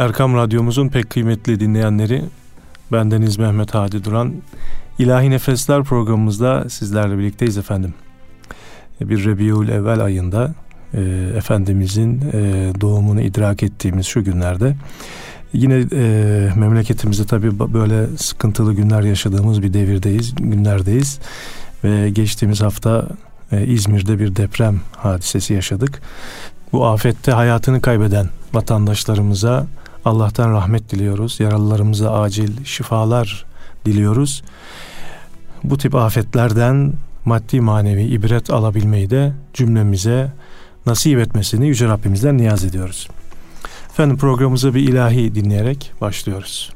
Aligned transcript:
Erkam 0.00 0.34
Radyomuzun 0.34 0.88
pek 0.88 1.10
kıymetli 1.10 1.60
dinleyenleri, 1.60 2.22
bendeniz 2.92 3.38
Mehmet 3.38 3.74
Hadi 3.74 4.04
Duran. 4.04 4.34
İlahi 4.98 5.30
Nefesler 5.30 5.84
programımızda 5.84 6.68
sizlerle 6.68 7.18
birlikteyiz 7.18 7.58
efendim. 7.58 7.94
Bir 9.00 9.24
Rebiul 9.24 9.68
Evvel 9.68 10.04
ayında 10.04 10.54
e, 10.94 11.00
Efendimizin 11.36 12.20
e, 12.32 12.72
doğumunu 12.80 13.20
idrak 13.20 13.62
ettiğimiz 13.62 14.06
şu 14.06 14.24
günlerde 14.24 14.76
yine 15.52 15.84
e, 15.92 16.52
memleketimizde 16.56 17.26
tabii 17.26 17.58
böyle 17.58 18.16
sıkıntılı 18.16 18.74
günler 18.74 19.02
yaşadığımız 19.02 19.62
bir 19.62 19.72
devirdeyiz, 19.72 20.34
günlerdeyiz 20.34 21.18
ve 21.84 22.10
geçtiğimiz 22.10 22.60
hafta 22.60 23.08
e, 23.52 23.66
İzmir'de 23.66 24.18
bir 24.18 24.36
deprem 24.36 24.80
hadisesi 24.96 25.54
yaşadık. 25.54 26.02
Bu 26.72 26.86
afette 26.86 27.32
hayatını 27.32 27.80
kaybeden 27.80 28.28
vatandaşlarımıza 28.52 29.66
Allah'tan 30.04 30.52
rahmet 30.52 30.92
diliyoruz. 30.92 31.40
Yaralılarımıza 31.40 32.20
acil 32.20 32.64
şifalar 32.64 33.44
diliyoruz. 33.86 34.42
Bu 35.64 35.78
tip 35.78 35.94
afetlerden 35.94 36.92
maddi 37.24 37.60
manevi 37.60 38.02
ibret 38.02 38.50
alabilmeyi 38.50 39.10
de 39.10 39.32
cümlemize 39.54 40.32
nasip 40.86 41.18
etmesini 41.18 41.68
Yüce 41.68 41.88
Rabbimizden 41.88 42.38
niyaz 42.38 42.64
ediyoruz. 42.64 43.08
Efendim 43.90 44.16
programımıza 44.16 44.74
bir 44.74 44.88
ilahi 44.88 45.34
dinleyerek 45.34 45.92
başlıyoruz. 46.00 46.70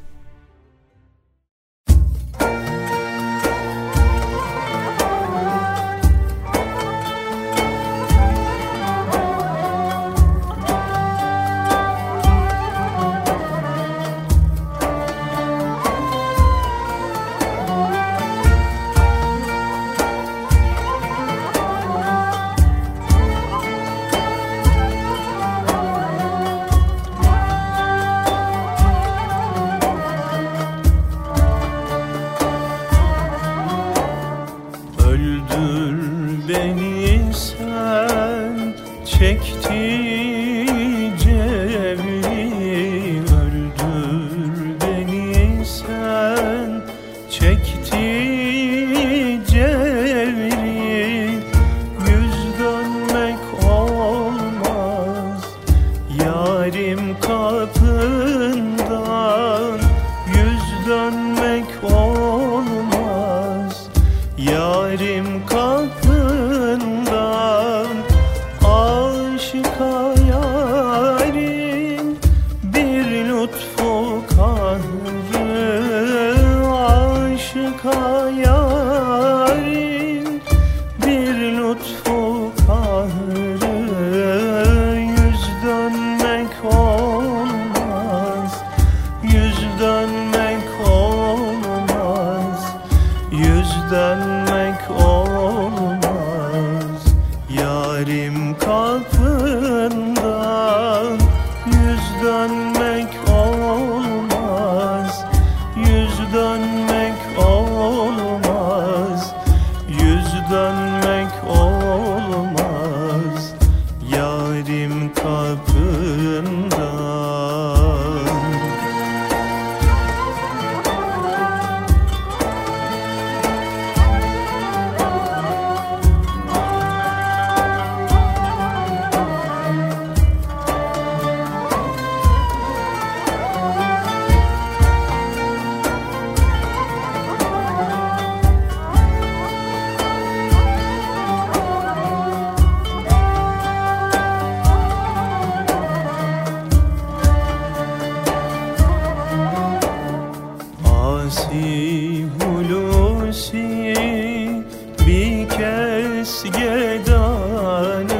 gedanım 156.48 158.16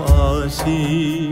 asi 0.00 1.27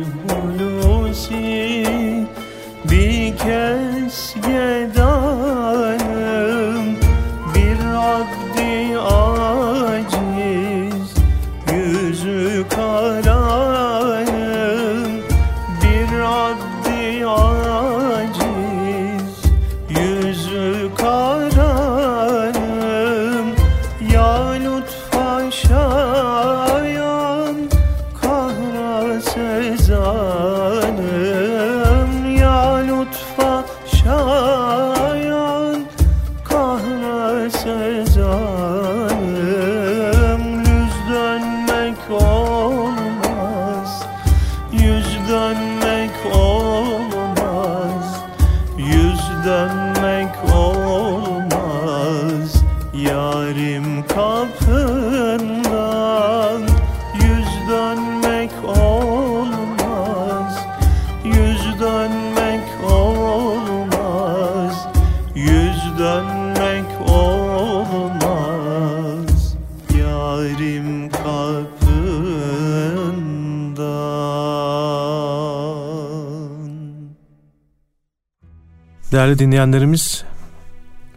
Değerli 79.17 79.39
dinleyenlerimiz, 79.39 80.25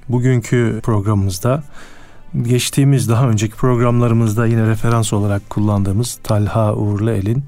bugünkü 0.09 0.79
programımızda 0.83 1.63
geçtiğimiz 2.41 3.09
daha 3.09 3.29
önceki 3.29 3.55
programlarımızda 3.55 4.45
yine 4.45 4.67
referans 4.67 5.13
olarak 5.13 5.49
kullandığımız 5.49 6.19
Talha 6.23 6.73
Uğurlu 6.73 7.11
El'in 7.11 7.43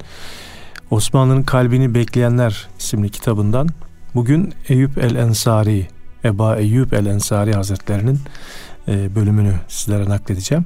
Osmanlı'nın 0.89 1.43
Kalbini 1.43 1.95
Bekleyenler 1.95 2.67
isimli 2.79 3.09
kitabından 3.09 3.69
Bugün 4.15 4.53
Eyüp 4.69 4.97
el-Ensari, 4.97 5.87
Eba 6.23 6.55
Eyüp 6.55 6.93
el-Ensari 6.93 7.53
Hazretlerinin 7.53 8.19
e, 8.87 9.15
bölümünü 9.15 9.53
sizlere 9.67 10.09
nakledeceğim. 10.09 10.65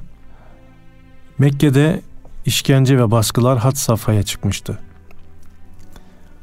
Mekke'de 1.38 2.00
işkence 2.46 2.98
ve 2.98 3.10
baskılar 3.10 3.58
had 3.58 3.74
safhaya 3.74 4.22
çıkmıştı. 4.22 4.78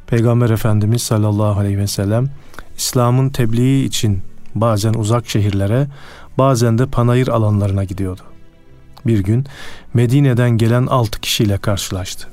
Peygamber 0.07 0.50
Efendimiz 0.50 1.01
sallallahu 1.01 1.60
aleyhi 1.60 1.78
ve 1.78 1.88
sellem 1.88 2.30
İslam'ın 2.78 3.30
tebliği 3.30 3.86
için 3.86 4.22
bazen 4.56 4.94
uzak 4.94 5.30
şehirlere, 5.30 5.88
bazen 6.38 6.78
de 6.78 6.86
panayır 6.86 7.28
alanlarına 7.28 7.84
gidiyordu. 7.84 8.22
Bir 9.06 9.20
gün 9.20 9.46
Medine'den 9.94 10.50
gelen 10.50 10.86
altı 10.86 11.22
kişiyle 11.22 11.58
karşılaştı. 11.58 12.28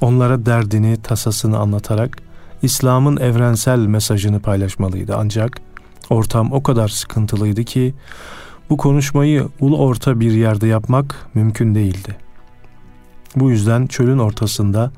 Onlara 0.00 0.46
derdini, 0.46 1.02
tasasını 1.02 1.58
anlatarak 1.58 2.18
İslam'ın 2.62 3.16
evrensel 3.16 3.78
mesajını 3.78 4.40
paylaşmalıydı. 4.40 5.16
Ancak 5.16 5.60
ortam 6.10 6.52
o 6.52 6.62
kadar 6.62 6.88
sıkıntılıydı 6.88 7.64
ki 7.64 7.94
bu 8.70 8.76
konuşmayı 8.76 9.48
ulu 9.60 9.78
orta 9.78 10.20
bir 10.20 10.32
yerde 10.32 10.66
yapmak 10.66 11.26
mümkün 11.34 11.74
değildi. 11.74 12.16
Bu 13.36 13.50
yüzden 13.50 13.86
çölün 13.86 14.18
ortasında 14.18 14.92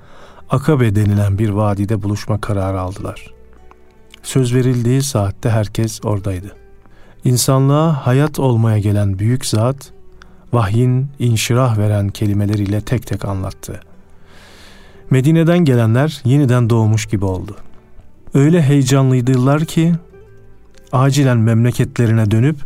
Akabe 0.50 0.94
denilen 0.94 1.38
bir 1.38 1.48
vadide 1.48 2.02
buluşma 2.02 2.40
kararı 2.40 2.80
aldılar. 2.80 3.35
Söz 4.26 4.54
verildiği 4.54 5.02
saatte 5.02 5.50
herkes 5.50 6.00
oradaydı. 6.04 6.52
İnsanlığa 7.24 8.06
hayat 8.06 8.38
olmaya 8.38 8.78
gelen 8.78 9.18
büyük 9.18 9.46
zat, 9.46 9.92
vahyin 10.52 11.08
inşirah 11.18 11.78
veren 11.78 12.08
kelimeleriyle 12.08 12.80
tek 12.80 13.06
tek 13.06 13.24
anlattı. 13.24 13.80
Medine'den 15.10 15.58
gelenler 15.58 16.22
yeniden 16.24 16.70
doğmuş 16.70 17.06
gibi 17.06 17.24
oldu. 17.24 17.56
Öyle 18.34 18.62
heyecanlıydılar 18.62 19.64
ki 19.64 19.94
acilen 20.92 21.38
memleketlerine 21.38 22.30
dönüp 22.30 22.56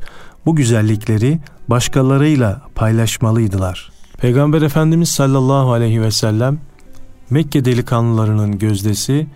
bu 0.46 0.56
güzellikleri 0.56 1.38
başkalarıyla 1.68 2.62
paylaşmalıydılar. 2.74 3.92
Peygamber 4.18 4.62
Efendimiz 4.62 5.08
sallallahu 5.08 5.72
aleyhi 5.72 6.02
ve 6.02 6.10
sellem 6.10 6.58
Mekke 7.30 7.64
delikanlılarının 7.64 8.58
gözdesi 8.58 9.26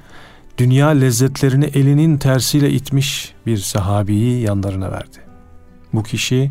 dünya 0.58 0.88
lezzetlerini 0.88 1.64
elinin 1.64 2.18
tersiyle 2.18 2.70
itmiş 2.70 3.34
bir 3.46 3.56
sahabiyi 3.56 4.40
yanlarına 4.40 4.92
verdi. 4.92 5.18
Bu 5.92 6.02
kişi 6.02 6.50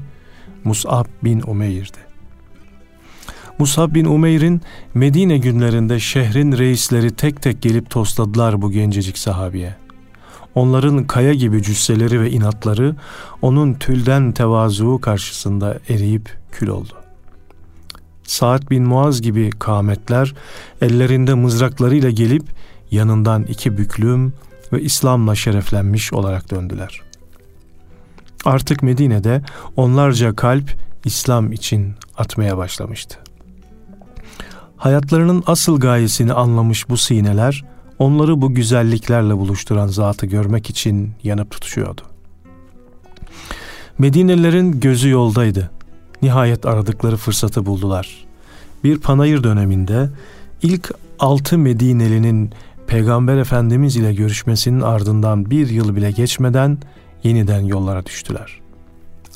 Mus'ab 0.64 1.06
bin 1.24 1.44
Umeyr'di. 1.48 1.98
Musab 3.60 3.94
bin 3.94 4.06
Umeyr'in 4.06 4.62
Medine 4.94 5.38
günlerinde 5.38 6.00
şehrin 6.00 6.58
reisleri 6.58 7.16
tek 7.16 7.42
tek 7.42 7.62
gelip 7.62 7.90
tosladılar 7.90 8.62
bu 8.62 8.72
gencecik 8.72 9.18
sahabiye. 9.18 9.76
Onların 10.56 11.08
kaya 11.08 11.34
gibi 11.34 11.64
cüsseleri 11.64 12.22
ve 12.22 12.32
inatları 12.32 12.96
onun 13.42 13.74
tülden 13.74 14.32
tevazuğu 14.32 15.02
karşısında 15.02 15.80
eriyip 15.90 16.38
kül 16.52 16.68
oldu. 16.68 16.94
Saat 18.24 18.72
bin 18.72 18.84
Muaz 18.84 19.22
gibi 19.22 19.50
kametler 19.50 20.34
ellerinde 20.82 21.34
mızraklarıyla 21.34 22.10
gelip 22.10 22.44
yanından 22.94 23.44
iki 23.44 23.78
büklüm 23.78 24.34
ve 24.74 24.82
İslam'la 24.82 25.36
şereflenmiş 25.36 26.14
olarak 26.14 26.52
döndüler. 26.52 27.02
Artık 28.46 28.84
Medine'de 28.84 29.42
onlarca 29.76 30.36
kalp 30.36 30.76
İslam 31.06 31.52
için 31.52 31.94
atmaya 32.18 32.58
başlamıştı. 32.58 33.18
Hayatlarının 34.78 35.44
asıl 35.48 35.80
gayesini 35.80 36.34
anlamış 36.34 36.90
bu 36.90 36.98
sineler, 36.98 37.66
onları 38.00 38.42
bu 38.42 38.54
güzelliklerle 38.54 39.38
buluşturan 39.38 39.88
zatı 39.88 40.26
görmek 40.26 40.70
için 40.70 41.12
yanıp 41.24 41.52
tutuşuyordu. 41.52 42.02
Medinelilerin 43.98 44.80
gözü 44.80 45.10
yoldaydı. 45.10 45.72
Nihayet 46.22 46.66
aradıkları 46.66 47.18
fırsatı 47.18 47.66
buldular. 47.66 48.26
Bir 48.84 49.00
panayır 49.00 49.44
döneminde 49.44 50.10
ilk 50.62 50.92
altı 51.20 51.58
Medinelinin 51.58 52.52
Peygamber 52.88 53.38
Efendimiz 53.38 53.96
ile 53.96 54.14
görüşmesinin 54.14 54.82
ardından 54.82 55.52
bir 55.52 55.70
yıl 55.70 55.96
bile 55.96 56.12
geçmeden 56.12 56.78
yeniden 57.24 57.62
yollara 57.62 58.06
düştüler. 58.06 58.60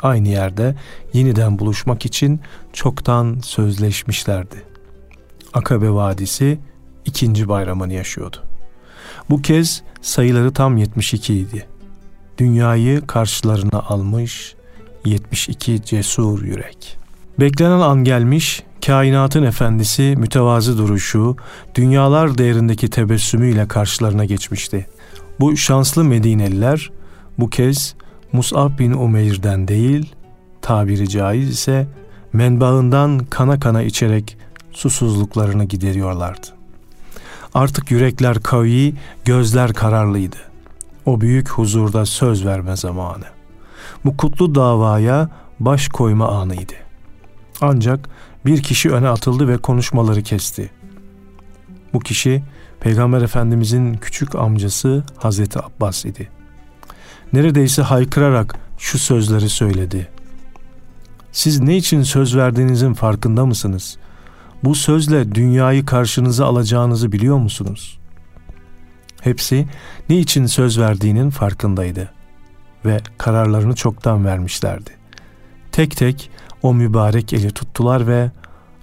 Aynı 0.01 0.27
yerde 0.27 0.75
yeniden 1.13 1.59
buluşmak 1.59 2.05
için 2.05 2.39
çoktan 2.73 3.39
sözleşmişlerdi. 3.44 4.63
Akabe 5.53 5.89
Vadisi 5.89 6.59
ikinci 7.05 7.49
bayramını 7.49 7.94
yaşıyordu. 7.94 8.38
Bu 9.29 9.41
kez 9.41 9.83
sayıları 10.01 10.53
tam 10.53 10.77
72 10.77 11.33
idi. 11.33 11.67
Dünyayı 12.38 13.07
karşılarına 13.07 13.79
almış 13.79 14.55
72 15.05 15.83
cesur 15.83 16.43
yürek. 16.43 16.97
Beklenen 17.39 17.80
an 17.80 18.04
gelmiş, 18.04 18.63
kainatın 18.86 19.44
efendisi 19.44 20.16
mütevazı 20.18 20.78
duruşu, 20.78 21.36
dünyalar 21.75 22.38
değerindeki 22.38 22.89
tebessümüyle 22.89 23.68
karşılarına 23.68 24.25
geçmişti. 24.25 24.88
Bu 25.39 25.57
şanslı 25.57 26.04
Medineliler 26.04 26.92
bu 27.39 27.50
kez 27.50 27.95
Mus'ab 28.34 28.80
bin 28.80 28.92
Umeyr'den 28.92 29.68
değil, 29.68 30.16
tabiri 30.62 31.10
caiz 31.10 31.50
ise 31.50 31.88
menbaından 32.34 33.19
kana 33.19 33.60
kana 33.60 33.81
içerek 33.81 34.38
susuzluklarını 34.72 35.63
gideriyorlardı. 35.63 36.48
Artık 37.54 37.92
yürekler 37.92 38.39
kavi, 38.39 38.94
gözler 39.25 39.74
kararlıydı. 39.74 40.38
O 41.06 41.22
büyük 41.22 41.50
huzurda 41.50 42.06
söz 42.06 42.45
verme 42.45 42.78
zamanı. 42.78 43.25
Bu 44.06 44.18
kutlu 44.18 44.56
davaya 44.56 45.30
baş 45.60 45.88
koyma 45.88 46.28
anıydı. 46.28 46.87
Ancak 47.62 48.09
bir 48.45 48.63
kişi 48.63 48.92
öne 48.92 49.09
atıldı 49.09 49.48
ve 49.48 49.57
konuşmaları 49.57 50.24
kesti. 50.24 50.69
Bu 51.94 52.00
kişi 52.00 52.44
Peygamber 52.80 53.21
Efendimizin 53.21 53.94
küçük 53.94 54.36
amcası 54.36 55.04
Hazreti 55.18 55.59
Abbas 55.59 56.06
idi. 56.06 56.30
Neredeyse 57.33 57.81
haykırarak 57.81 58.56
şu 58.77 59.00
sözleri 59.00 59.50
söyledi. 59.50 60.07
Siz 61.31 61.59
ne 61.59 61.77
için 61.77 62.04
söz 62.04 62.36
verdiğinizin 62.36 62.94
farkında 62.94 63.45
mısınız? 63.45 63.98
Bu 64.63 64.75
sözle 64.75 65.36
dünyayı 65.36 65.86
karşınıza 65.86 66.45
alacağınızı 66.45 67.12
biliyor 67.12 67.38
musunuz? 67.38 68.00
Hepsi 69.21 69.68
ne 70.10 70.18
için 70.18 70.45
söz 70.45 70.80
verdiğinin 70.80 71.30
farkındaydı 71.30 72.12
ve 72.86 73.00
kararlarını 73.17 73.75
çoktan 73.75 74.25
vermişlerdi. 74.25 74.89
Tek 75.72 75.98
tek 75.98 76.29
o 76.63 76.73
mübarek 76.73 77.33
eli 77.33 77.51
tuttular 77.51 78.07
ve 78.07 78.31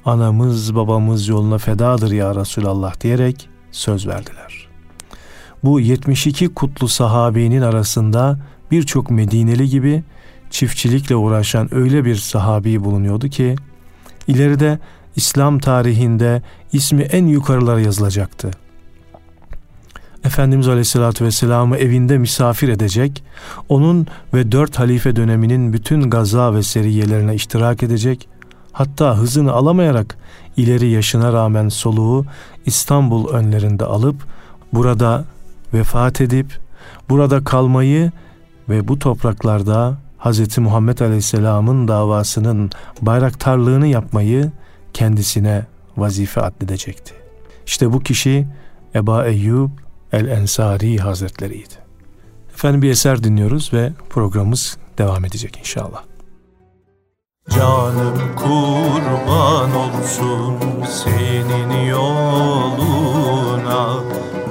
anamız 0.05 0.75
babamız 0.75 1.29
yoluna 1.29 1.59
fedadır 1.59 2.11
ya 2.11 2.35
Resulallah 2.35 3.01
diyerek 3.01 3.49
söz 3.73 4.07
verdiler. 4.07 4.69
Bu 5.65 5.81
72 5.81 6.55
kutlu 6.55 6.89
sahabenin 6.89 7.63
arasında 7.63 8.39
birçok 8.71 9.11
Medineli 9.11 9.69
gibi 9.69 10.03
çiftçilikle 10.51 11.17
uğraşan 11.17 11.75
öyle 11.75 12.05
bir 12.05 12.17
sahabi 12.17 12.85
bulunuyordu 12.85 13.29
ki 13.29 13.57
ileride 14.27 14.79
İslam 15.17 15.59
tarihinde 15.59 16.43
ismi 16.73 17.03
en 17.03 17.27
yukarılara 17.27 17.81
yazılacaktı. 17.81 18.51
Efendimiz 20.25 20.69
Aleyhisselatü 20.69 21.25
Vesselam'ı 21.25 21.77
evinde 21.77 22.19
misafir 22.19 22.69
edecek, 22.69 23.25
onun 23.69 24.07
ve 24.35 24.53
dört 24.53 24.79
halife 24.79 25.17
döneminin 25.17 25.73
bütün 25.73 26.11
gaza 26.11 26.55
ve 26.55 26.63
seriyelerine 26.63 27.35
iştirak 27.35 27.83
edecek, 27.83 28.29
hatta 28.73 29.17
hızını 29.17 29.53
alamayarak 29.53 30.19
ileri 30.57 30.89
yaşına 30.89 31.33
rağmen 31.33 31.69
soluğu 31.69 32.27
İstanbul 32.67 33.29
önlerinde 33.29 33.85
alıp, 33.85 34.17
burada 34.73 35.25
vefat 35.75 36.21
edip, 36.21 36.59
burada 37.09 37.45
kalmayı 37.45 38.13
ve 38.69 38.89
bu 38.89 38.99
topraklarda 38.99 39.99
Hz. 40.19 40.59
Muhammed 40.59 40.99
Aleyhisselam'ın 40.99 41.89
davasının 41.89 42.71
bayraktarlığını 43.03 43.87
yapmayı 43.87 44.53
kendisine 44.93 45.67
vazife 45.97 46.41
addedecekti. 46.41 47.15
İşte 47.67 47.93
bu 47.93 48.01
kişi 48.01 48.47
Eba 48.95 49.27
Eyyub 49.27 49.71
el-Ensari 50.15 50.99
Hazretleriydi. 50.99 51.75
Efendim 52.55 52.83
bir 52.83 52.91
eser 52.91 53.25
dinliyoruz 53.25 53.73
ve 53.73 53.93
programımız 54.11 54.77
devam 54.99 55.25
edecek 55.25 55.59
inşallah. 55.59 56.03
Canım 57.51 58.19
kurban 58.37 59.75
olsun 59.75 60.55
senin 60.87 61.87
yoluna 61.87 63.95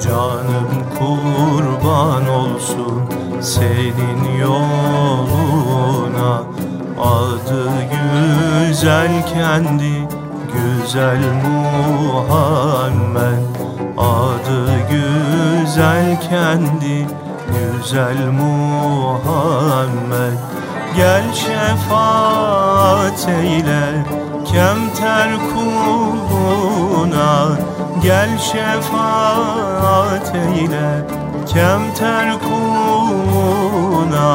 Canım 0.03 0.67
kurban 0.99 2.29
olsun 2.29 3.01
senin 3.41 4.37
yoluna 4.41 6.43
Adı 6.99 7.69
güzel 7.91 9.27
kendi 9.27 10.07
güzel 10.53 11.21
Muhammed 11.47 13.43
Adı 13.97 14.67
güzel 14.89 15.12
kendi 15.73 17.07
güzel 17.47 18.27
Muhammed. 18.31 19.53
Gel 20.95 21.33
şefaat 21.33 23.27
eyle 23.29 24.05
kemter 24.45 25.29
kuluna. 25.53 27.31
Gel 28.03 28.37
şefaat 28.37 30.35
eyle 30.35 31.07
kemter 31.47 32.33
kuluna. 32.39 34.29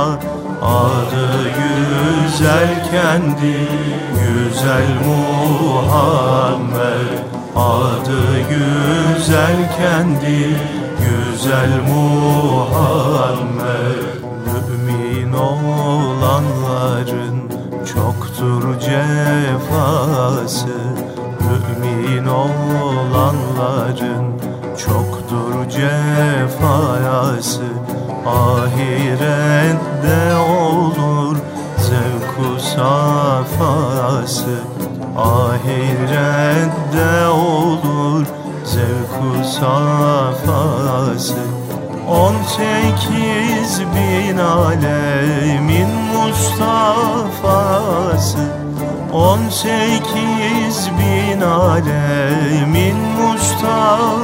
Adı 0.62 1.28
güzel 1.59 2.90
kendi 2.90 3.68
güzel 4.14 4.88
Muhammed. 5.07 6.28
Adı 7.57 8.23
güzel 8.49 9.57
kendi 9.78 10.78
güzel 11.38 11.73
Muhammed 11.88 13.28
Mümin 14.47 15.33
olanların 15.33 16.59
çoktur 17.95 18.80
cefası. 18.80 20.76
Mümin 21.40 22.26
olanların 22.26 23.47
çoktur 24.78 25.68
cefası. 25.71 27.64
Ahirette 28.26 30.21
olur 30.37 31.37
zevku 31.78 32.61
safası. 32.61 34.57
Ahirette 35.16 37.11
olur 37.28 37.98
zevku 38.79 39.31
safası 39.45 41.43
On 42.09 42.35
sekiz 42.57 43.73
bin 43.81 44.39
alemin 44.39 45.89
Mustafa'sı. 46.15 47.39
On 49.13 49.41
sekiz 49.49 50.91
bin 50.99 51.41
alemin 51.41 52.97
Mustafa'sı. 53.19 54.23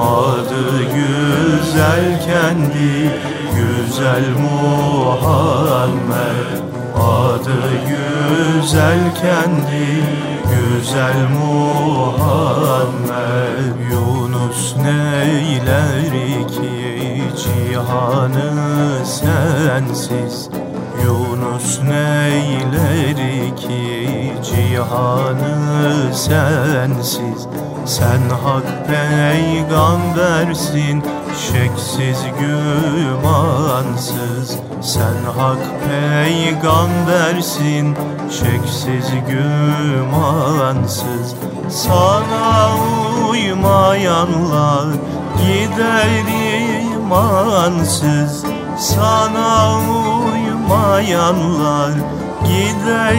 Adı 0.00 0.82
güzel 0.82 2.20
kendi 2.26 3.10
güzel 3.56 4.24
Muhammed 4.40 5.38
Adı 7.42 7.62
güzel 7.88 9.14
kendi 9.14 9.86
güzel 10.50 11.18
Muhammed. 11.30 12.58
Yunus 13.90 14.76
neyler 14.76 16.48
ki 16.48 17.22
cihanı 17.36 18.50
sensiz 19.06 20.50
Yunus 21.58 21.80
neyler 21.82 23.16
ki 23.56 24.32
cihanı 24.44 26.14
sensiz. 26.14 27.48
Sen 27.86 28.20
hak 28.44 28.86
peygambersin 28.86 31.02
şeksiz 31.52 32.18
gümansız. 32.40 34.48
Sen 34.82 35.24
hak 35.38 35.62
peygambersin 35.88 37.96
şeksiz 38.30 39.08
gümansız. 39.28 41.28
Sana 41.68 42.70
uymayanlar 43.30 44.86
gider 45.38 46.26
imansız. 46.94 48.44
Sana 48.78 49.78
uymayanlar 49.78 50.47
gider 52.44 53.16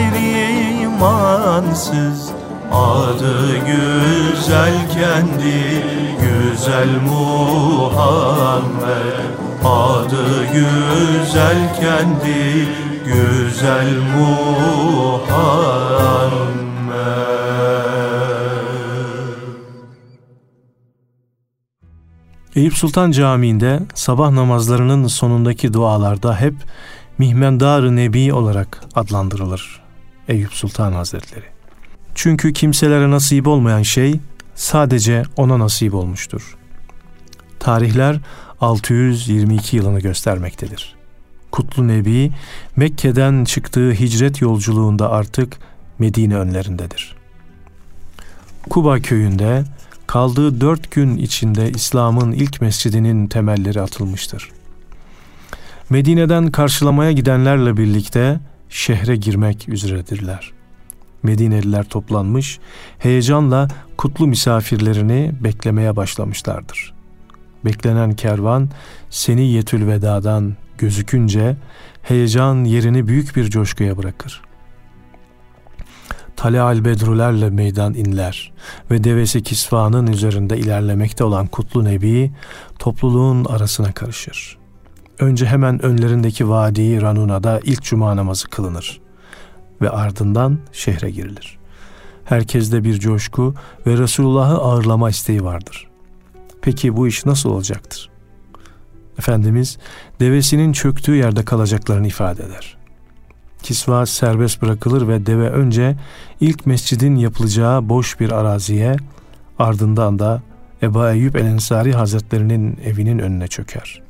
imansız. 0.82 2.30
Adı 2.72 3.56
güzel 3.66 4.74
kendi 4.90 5.84
güzel 6.20 6.88
Muhammed. 7.02 8.40
Adı 9.64 10.44
güzel 10.52 11.74
kendi 11.80 12.68
güzel 13.04 13.98
Muhammed. 14.16 15.70
Eyüp 22.56 22.74
Sultan 22.74 23.10
Camii'nde 23.10 23.80
sabah 23.94 24.30
namazlarının 24.30 25.06
sonundaki 25.06 25.72
dualarda 25.72 26.36
hep 26.40 26.54
Mihmendar-ı 27.20 27.96
Nebi 27.96 28.32
olarak 28.32 28.80
adlandırılır 28.94 29.80
Eyüp 30.28 30.52
Sultan 30.52 30.92
Hazretleri. 30.92 31.44
Çünkü 32.14 32.52
kimselere 32.52 33.10
nasip 33.10 33.46
olmayan 33.46 33.82
şey 33.82 34.20
sadece 34.54 35.22
ona 35.36 35.58
nasip 35.58 35.94
olmuştur. 35.94 36.56
Tarihler 37.58 38.20
622 38.60 39.76
yılını 39.76 40.00
göstermektedir. 40.00 40.94
Kutlu 41.50 41.88
Nebi 41.88 42.32
Mekke'den 42.76 43.44
çıktığı 43.44 43.92
hicret 43.92 44.40
yolculuğunda 44.40 45.10
artık 45.10 45.58
Medine 45.98 46.36
önlerindedir. 46.36 47.16
Kuba 48.70 48.98
köyünde 48.98 49.64
kaldığı 50.06 50.60
dört 50.60 50.90
gün 50.90 51.16
içinde 51.16 51.70
İslam'ın 51.70 52.32
ilk 52.32 52.60
mescidinin 52.60 53.26
temelleri 53.26 53.80
atılmıştır. 53.80 54.59
Medine'den 55.90 56.50
karşılamaya 56.50 57.12
gidenlerle 57.12 57.76
birlikte 57.76 58.40
şehre 58.68 59.16
girmek 59.16 59.68
üzeredirler. 59.68 60.52
Medineliler 61.22 61.84
toplanmış, 61.84 62.58
heyecanla 62.98 63.68
kutlu 63.96 64.26
misafirlerini 64.26 65.32
beklemeye 65.40 65.96
başlamışlardır. 65.96 66.94
Beklenen 67.64 68.12
kervan 68.12 68.70
Seniyetül 69.10 69.86
Veda'dan 69.86 70.56
gözükünce 70.78 71.56
heyecan 72.02 72.64
yerini 72.64 73.06
büyük 73.06 73.36
bir 73.36 73.50
coşkuya 73.50 73.98
bırakır. 73.98 74.42
Taleal 76.36 76.84
bedrulerle 76.84 77.50
meydan 77.50 77.94
inler 77.94 78.52
ve 78.90 79.04
devesi 79.04 79.42
kisvanın 79.42 80.06
üzerinde 80.06 80.58
ilerlemekte 80.58 81.24
olan 81.24 81.46
Kutlu 81.46 81.84
Nebi 81.84 82.32
topluluğun 82.78 83.44
arasına 83.44 83.92
karışır. 83.92 84.59
Önce 85.20 85.46
hemen 85.46 85.84
önlerindeki 85.84 86.48
vadi 86.48 87.02
Ranuna'da 87.02 87.60
ilk 87.64 87.82
cuma 87.82 88.16
namazı 88.16 88.48
kılınır 88.48 89.00
ve 89.80 89.90
ardından 89.90 90.58
şehre 90.72 91.10
girilir. 91.10 91.58
Herkeste 92.24 92.84
bir 92.84 93.00
coşku 93.00 93.54
ve 93.86 93.98
Resulullah'ı 93.98 94.58
ağırlama 94.58 95.10
isteği 95.10 95.44
vardır. 95.44 95.88
Peki 96.62 96.96
bu 96.96 97.08
iş 97.08 97.26
nasıl 97.26 97.50
olacaktır? 97.50 98.10
Efendimiz 99.18 99.78
devesinin 100.20 100.72
çöktüğü 100.72 101.16
yerde 101.16 101.44
kalacaklarını 101.44 102.06
ifade 102.06 102.42
eder. 102.42 102.76
Kisva 103.62 104.06
serbest 104.06 104.62
bırakılır 104.62 105.08
ve 105.08 105.26
deve 105.26 105.50
önce 105.50 105.96
ilk 106.40 106.66
mescidin 106.66 107.16
yapılacağı 107.16 107.88
boş 107.88 108.20
bir 108.20 108.32
araziye 108.32 108.96
ardından 109.58 110.18
da 110.18 110.42
Eba 110.82 111.12
Eyyub 111.12 111.34
El 111.34 111.46
Ensari 111.46 111.92
Hazretlerinin 111.92 112.78
evinin 112.84 113.18
önüne 113.18 113.48
çöker. 113.48 114.09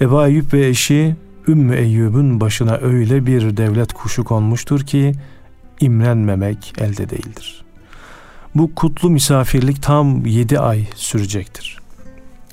Eba 0.00 0.28
Eyyub 0.28 0.52
ve 0.52 0.66
eşi 0.66 1.16
Ümmü 1.48 1.76
Eyyub'un 1.76 2.40
başına 2.40 2.76
öyle 2.76 3.26
bir 3.26 3.56
devlet 3.56 3.92
kuşu 3.92 4.24
konmuştur 4.24 4.80
ki 4.80 5.12
imrenmemek 5.80 6.72
elde 6.78 7.10
değildir. 7.10 7.64
Bu 8.54 8.74
kutlu 8.74 9.10
misafirlik 9.10 9.82
tam 9.82 10.26
yedi 10.26 10.58
ay 10.58 10.86
sürecektir. 10.94 11.78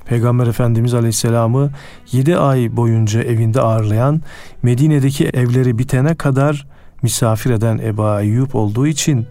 Peygamber 0.06 0.46
Efendimiz 0.46 0.94
Aleyhisselam'ı 0.94 1.70
yedi 2.12 2.36
ay 2.36 2.76
boyunca 2.76 3.22
evinde 3.22 3.60
ağırlayan 3.60 4.22
Medine'deki 4.62 5.24
evleri 5.28 5.78
bitene 5.78 6.14
kadar 6.14 6.66
misafir 7.02 7.50
eden 7.50 7.78
Eba 7.78 8.22
Eyyub 8.22 8.54
olduğu 8.54 8.86
için 8.86 9.26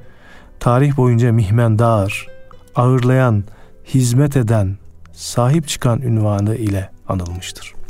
tarih 0.60 0.98
boyunca 0.98 1.32
mihmendar, 1.32 2.28
ağırlayan, 2.76 3.44
hizmet 3.86 4.38
eden, 4.38 4.78
sahip 5.14 5.68
çıkan 5.68 6.02
ünvanı 6.02 6.56
ile 6.56 6.90
anılmıştır. 7.08 7.81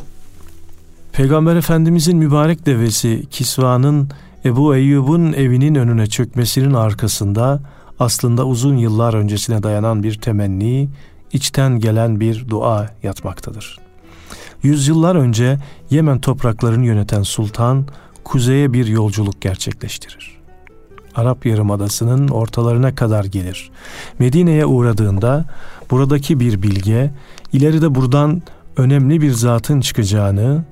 Peygamber 1.22 1.56
Efendimizin 1.56 2.18
mübarek 2.18 2.66
devesi 2.66 3.26
Kisva'nın 3.30 4.10
Ebu 4.46 4.76
Eyyub'un 4.76 5.34
evinin 5.34 5.76
önüne 5.76 6.08
çökmesinin 6.08 6.74
arkasında 6.74 7.60
aslında 8.00 8.46
uzun 8.46 8.78
yıllar 8.78 9.14
öncesine 9.14 9.64
dayanan 9.64 10.04
bir 10.04 10.14
temenni, 10.14 10.90
içten 11.34 11.80
gelen 11.80 12.20
bir 12.20 12.50
dua 12.50 12.90
yatmaktadır. 13.04 13.80
Yüzyıllar 14.64 15.16
önce 15.16 15.58
Yemen 15.90 16.20
topraklarını 16.20 16.86
yöneten 16.86 17.24
sultan 17.24 17.86
kuzeye 18.24 18.74
bir 18.74 18.88
yolculuk 18.88 19.42
gerçekleştirir. 19.42 20.38
Arap 21.16 21.46
Yarımadası'nın 21.46 22.28
ortalarına 22.28 22.96
kadar 22.96 23.26
gelir. 23.26 23.72
Medine'ye 24.20 24.66
uğradığında 24.66 25.46
buradaki 25.92 26.40
bir 26.40 26.62
bilge 26.62 27.12
ileride 27.54 27.96
buradan 27.96 28.42
önemli 28.78 29.22
bir 29.22 29.32
zatın 29.32 29.82
çıkacağını, 29.82 30.64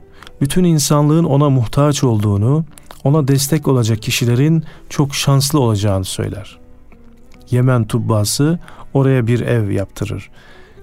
bütün 0.42 0.64
insanlığın 0.64 1.24
ona 1.24 1.50
muhtaç 1.50 2.04
olduğunu, 2.04 2.66
ona 3.04 3.28
destek 3.28 3.68
olacak 3.68 4.02
kişilerin 4.02 4.64
çok 4.90 5.16
şanslı 5.16 5.60
olacağını 5.60 6.06
söyler. 6.06 6.60
Yemen 7.52 7.88
tubbası 7.88 8.60
oraya 8.94 9.28
bir 9.28 9.40
ev 9.40 9.70
yaptırır. 9.70 10.30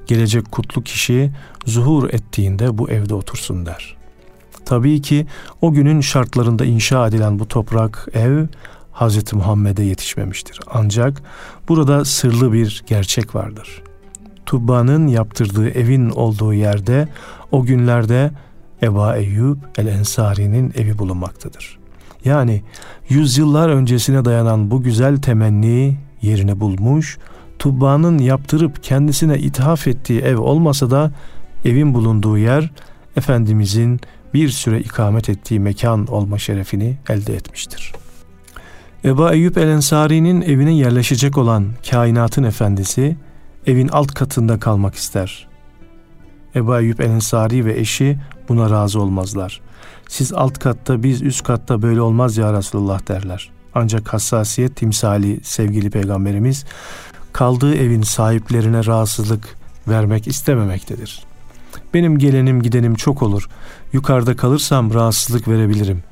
Gelecek 0.07 0.53
kutlu 0.53 0.83
kişi 0.83 1.33
zuhur 1.67 2.11
ettiğinde 2.11 2.79
bu 2.79 2.91
evde 2.91 3.15
otursun 3.15 3.67
der. 3.67 3.97
Tabii 4.65 5.03
ki 5.03 5.27
o 5.61 5.73
günün 5.73 6.01
şartlarında 6.01 6.65
inşa 6.65 7.09
edilen 7.09 7.39
bu 7.39 7.49
toprak 7.49 8.09
ev 8.15 8.47
Hz. 8.93 9.33
Muhammed'e 9.33 9.83
yetişmemiştir. 9.83 10.61
Ancak 10.71 11.23
burada 11.69 12.05
sırlı 12.05 12.53
bir 12.53 12.85
gerçek 12.87 13.35
vardır. 13.35 13.83
Tubba'nın 14.47 15.07
yaptırdığı 15.07 15.71
evin 15.71 16.11
olduğu 16.11 16.55
yerde 16.55 17.09
o 17.53 17.63
günlerde 17.63 18.31
Eba 18.83 19.17
Eyyub 19.17 19.59
el-Ensari'nin 19.79 20.73
evi 20.77 20.99
bulunmaktadır. 20.99 21.79
Yani 22.25 22.63
yüzyıllar 23.09 23.69
öncesine 23.69 24.25
dayanan 24.25 24.71
bu 24.71 24.83
güzel 24.83 25.17
temenni 25.17 25.97
yerini 26.23 26.61
bulmuş, 26.61 27.19
Tubba'nın 27.59 28.19
yaptırıp 28.19 28.83
kendisine 28.83 29.39
ithaf 29.39 29.87
ettiği 29.87 30.21
ev 30.21 30.39
olmasa 30.39 30.91
da 30.91 31.13
evin 31.65 31.95
bulunduğu 31.95 32.39
yer 32.39 32.71
Efendimizin 33.17 34.01
bir 34.35 34.49
süre 34.49 34.81
ikamet 34.81 35.29
ettiği 35.29 35.61
mekan 35.61 36.07
olma 36.07 36.39
şerefini 36.39 36.97
elde 37.09 37.35
etmiştir. 37.35 37.93
Eba 39.05 39.33
Eyyub 39.33 39.57
el 39.57 39.69
Ensari'nin 39.69 40.43
evine 40.43 40.77
yerleşecek 40.77 41.39
olan 41.39 41.67
kainatın 41.91 42.43
efendisi 42.43 43.17
evin 43.67 43.89
alt 43.89 44.15
katında 44.15 44.59
kalmak 44.61 44.95
ister. 44.95 45.49
Eba 46.55 46.81
Eyyub 46.81 46.99
el 46.99 47.11
Ensari 47.11 47.65
ve 47.65 47.79
eşi 47.79 48.19
buna 48.49 48.71
razı 48.71 49.01
olmazlar. 49.01 49.61
Siz 50.09 50.33
alt 50.33 50.59
katta 50.59 51.03
biz 51.03 51.23
üst 51.23 51.45
katta 51.45 51.83
böyle 51.83 52.01
olmaz 52.01 52.37
ya 52.37 52.53
Resulullah 52.53 53.09
derler. 53.09 53.51
Ancak 53.75 54.15
hassasiyet 54.15 54.77
timsali 54.77 55.41
sevgili 55.45 55.91
peygamberimiz 55.91 56.65
kaldığı 57.33 57.75
evin 57.75 58.03
sahiplerine 58.03 58.87
rahatsızlık 58.87 59.57
vermek 59.89 60.27
istememektedir. 60.27 61.23
Benim 61.95 62.19
gelenim 62.19 62.63
gidenim 62.63 62.95
çok 62.95 63.23
olur. 63.23 63.49
Yukarıda 63.93 64.37
kalırsam 64.37 64.95
rahatsızlık 64.95 65.49
verebilirim. 65.49 66.03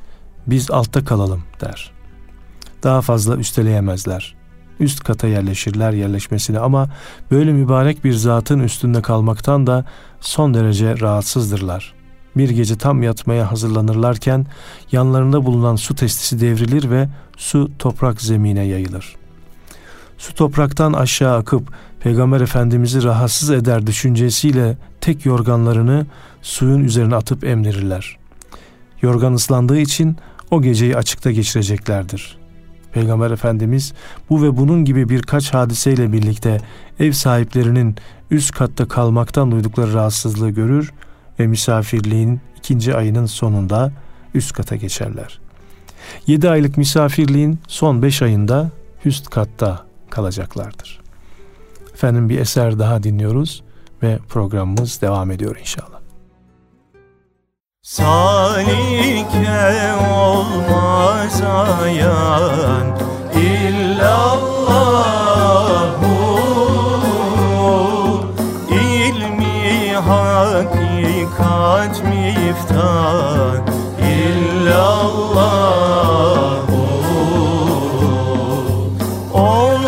Biz 0.46 0.70
altta 0.70 1.04
kalalım 1.04 1.42
der. 1.60 1.92
Daha 2.82 3.00
fazla 3.00 3.36
üsteleyemezler. 3.36 4.34
Üst 4.80 5.04
kata 5.04 5.26
yerleşirler 5.26 5.92
yerleşmesine 5.92 6.58
ama 6.58 6.88
böyle 7.30 7.52
mübarek 7.52 8.04
bir 8.04 8.12
zatın 8.12 8.60
üstünde 8.60 9.02
kalmaktan 9.02 9.66
da 9.66 9.84
son 10.20 10.54
derece 10.54 11.00
rahatsızdırlar. 11.00 11.94
Bir 12.36 12.50
gece 12.50 12.78
tam 12.78 13.02
yatmaya 13.02 13.52
hazırlanırlarken 13.52 14.46
yanlarında 14.92 15.46
bulunan 15.46 15.76
su 15.76 15.94
testisi 15.94 16.40
devrilir 16.40 16.90
ve 16.90 17.08
su 17.36 17.70
toprak 17.78 18.20
zemine 18.20 18.64
yayılır. 18.64 19.16
Su 20.18 20.34
topraktan 20.34 20.92
aşağı 20.92 21.36
akıp 21.36 21.72
Peygamber 22.00 22.40
Efendimiz'i 22.40 23.04
rahatsız 23.04 23.50
eder 23.50 23.86
düşüncesiyle 23.86 24.76
tek 25.00 25.26
yorganlarını 25.26 26.06
suyun 26.42 26.84
üzerine 26.84 27.16
atıp 27.16 27.44
emdirirler. 27.44 28.16
Yorgan 29.02 29.32
ıslandığı 29.32 29.78
için 29.78 30.16
o 30.50 30.62
geceyi 30.62 30.96
açıkta 30.96 31.30
geçireceklerdir. 31.30 32.38
Peygamber 32.92 33.30
Efendimiz 33.30 33.92
bu 34.30 34.42
ve 34.42 34.56
bunun 34.56 34.84
gibi 34.84 35.08
birkaç 35.08 35.54
hadiseyle 35.54 36.12
birlikte 36.12 36.60
ev 37.00 37.12
sahiplerinin 37.12 37.96
üst 38.30 38.52
katta 38.52 38.88
kalmaktan 38.88 39.50
duydukları 39.50 39.94
rahatsızlığı 39.94 40.50
görür 40.50 40.92
ve 41.40 41.46
misafirliğin 41.46 42.40
ikinci 42.58 42.94
ayının 42.94 43.26
sonunda 43.26 43.92
üst 44.34 44.52
kata 44.52 44.76
geçerler. 44.76 45.40
Yedi 46.26 46.50
aylık 46.50 46.76
misafirliğin 46.76 47.58
son 47.68 48.02
beş 48.02 48.22
ayında 48.22 48.70
üst 49.04 49.30
katta 49.30 49.86
kalacaklardır. 50.10 51.00
Efendim 51.94 52.28
bir 52.28 52.38
eser 52.38 52.78
daha 52.78 53.02
dinliyoruz 53.02 53.62
ve 54.02 54.18
programımız 54.28 55.00
devam 55.00 55.30
ediyor 55.30 55.56
inşallah. 55.60 56.00
Salike 57.82 59.34
olmaz 60.10 61.42
ayan 61.82 62.98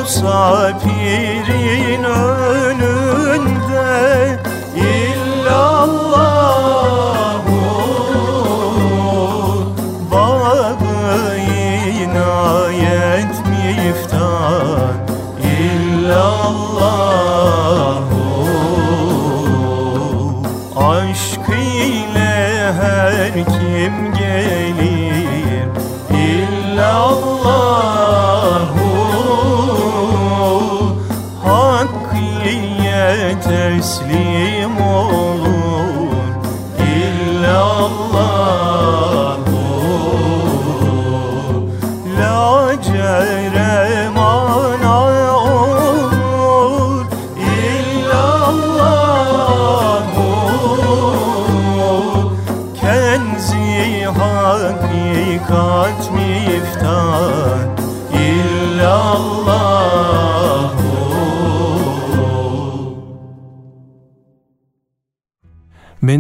olsa 0.07 0.79
pirin 0.85 2.05
önünde 2.05 2.36
Leslie 33.87 34.36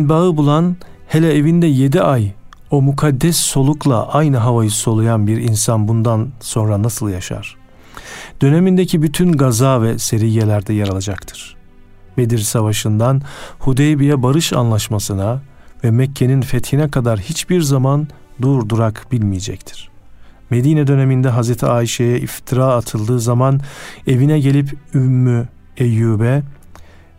Menbaı 0.06 0.36
bulan 0.36 0.76
hele 1.08 1.34
evinde 1.34 1.66
yedi 1.66 2.02
ay 2.02 2.32
o 2.70 2.82
mukaddes 2.82 3.36
solukla 3.36 4.08
aynı 4.08 4.36
havayı 4.36 4.70
soluyan 4.70 5.26
bir 5.26 5.36
insan 5.36 5.88
bundan 5.88 6.28
sonra 6.40 6.82
nasıl 6.82 7.08
yaşar? 7.08 7.56
Dönemindeki 8.42 9.02
bütün 9.02 9.32
gaza 9.32 9.82
ve 9.82 9.98
seriyelerde 9.98 10.72
yer 10.72 10.88
alacaktır. 10.88 11.56
Bedir 12.18 12.38
Savaşı'ndan 12.38 13.22
Hudeybiye 13.58 14.22
Barış 14.22 14.52
Anlaşması'na 14.52 15.40
ve 15.84 15.90
Mekke'nin 15.90 16.40
fethine 16.40 16.88
kadar 16.88 17.18
hiçbir 17.18 17.60
zaman 17.60 18.08
dur 18.42 18.68
durak 18.68 19.06
bilmeyecektir. 19.12 19.90
Medine 20.50 20.86
döneminde 20.86 21.28
Hazreti 21.28 21.66
Ayşe'ye 21.66 22.20
iftira 22.20 22.66
atıldığı 22.66 23.20
zaman 23.20 23.60
evine 24.06 24.40
gelip 24.40 24.76
Ümmü 24.94 25.48
Eyyub'e 25.76 26.42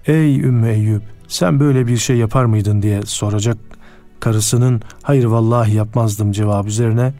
''Ey 0.07 0.39
Ümmü 0.41 0.69
Eyyub 0.69 1.01
sen 1.27 1.59
böyle 1.59 1.87
bir 1.87 1.97
şey 1.97 2.17
yapar 2.17 2.45
mıydın?'' 2.45 2.81
diye 2.81 3.01
soracak 3.05 3.57
karısının 4.19 4.81
''Hayır 5.03 5.25
vallahi 5.25 5.75
yapmazdım'' 5.75 6.31
cevabı 6.31 6.67
üzerine 6.67 7.13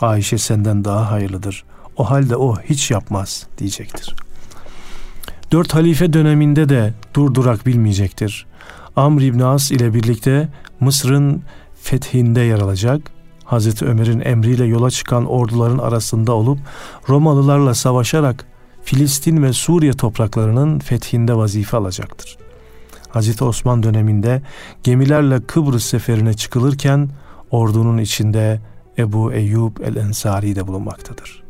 Ayşe 0.00 0.38
senden 0.38 0.84
daha 0.84 1.10
hayırlıdır. 1.10 1.64
O 1.96 2.10
halde 2.10 2.36
o 2.36 2.56
hiç 2.60 2.90
yapmaz 2.90 3.46
diyecektir. 3.58 4.14
Dört 5.52 5.74
halife 5.74 6.12
döneminde 6.12 6.68
de 6.68 6.94
durdurak 7.14 7.66
bilmeyecektir. 7.66 8.46
Amr 8.96 9.20
İbn 9.20 9.40
As 9.40 9.70
ile 9.70 9.94
birlikte 9.94 10.48
Mısır'ın 10.80 11.42
fethinde 11.82 12.40
yer 12.40 12.58
alacak. 12.58 13.00
Hazreti 13.44 13.84
Ömer'in 13.84 14.20
emriyle 14.20 14.64
yola 14.64 14.90
çıkan 14.90 15.26
orduların 15.26 15.78
arasında 15.78 16.32
olup 16.32 16.58
Romalılarla 17.08 17.74
savaşarak 17.74 18.46
Filistin 18.82 19.42
ve 19.42 19.52
Suriye 19.52 19.92
topraklarının 19.92 20.78
fethinde 20.78 21.36
vazife 21.36 21.76
alacaktır. 21.76 22.38
Hazreti 23.08 23.44
Osman 23.44 23.82
döneminde 23.82 24.42
gemilerle 24.82 25.40
Kıbrıs 25.40 25.84
seferine 25.84 26.34
çıkılırken 26.34 27.08
ordunun 27.50 27.98
içinde 27.98 28.60
Ebu 28.98 29.32
Eyyub 29.32 29.76
el-Ensari 29.84 30.56
de 30.56 30.66
bulunmaktadır. 30.66 31.42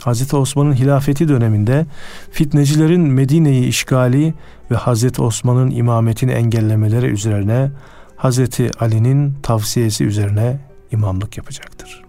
Hazreti 0.00 0.36
Osman'ın 0.36 0.72
hilafeti 0.72 1.28
döneminde 1.28 1.86
fitnecilerin 2.30 3.00
Medine'yi 3.00 3.66
işgali 3.66 4.34
ve 4.70 4.74
Hazreti 4.76 5.22
Osman'ın 5.22 5.70
imametini 5.70 6.32
engellemeleri 6.32 7.06
üzerine 7.06 7.70
Hazreti 8.16 8.70
Ali'nin 8.80 9.34
tavsiyesi 9.42 10.04
üzerine 10.04 10.60
imamlık 10.90 11.36
yapacaktır. 11.36 12.04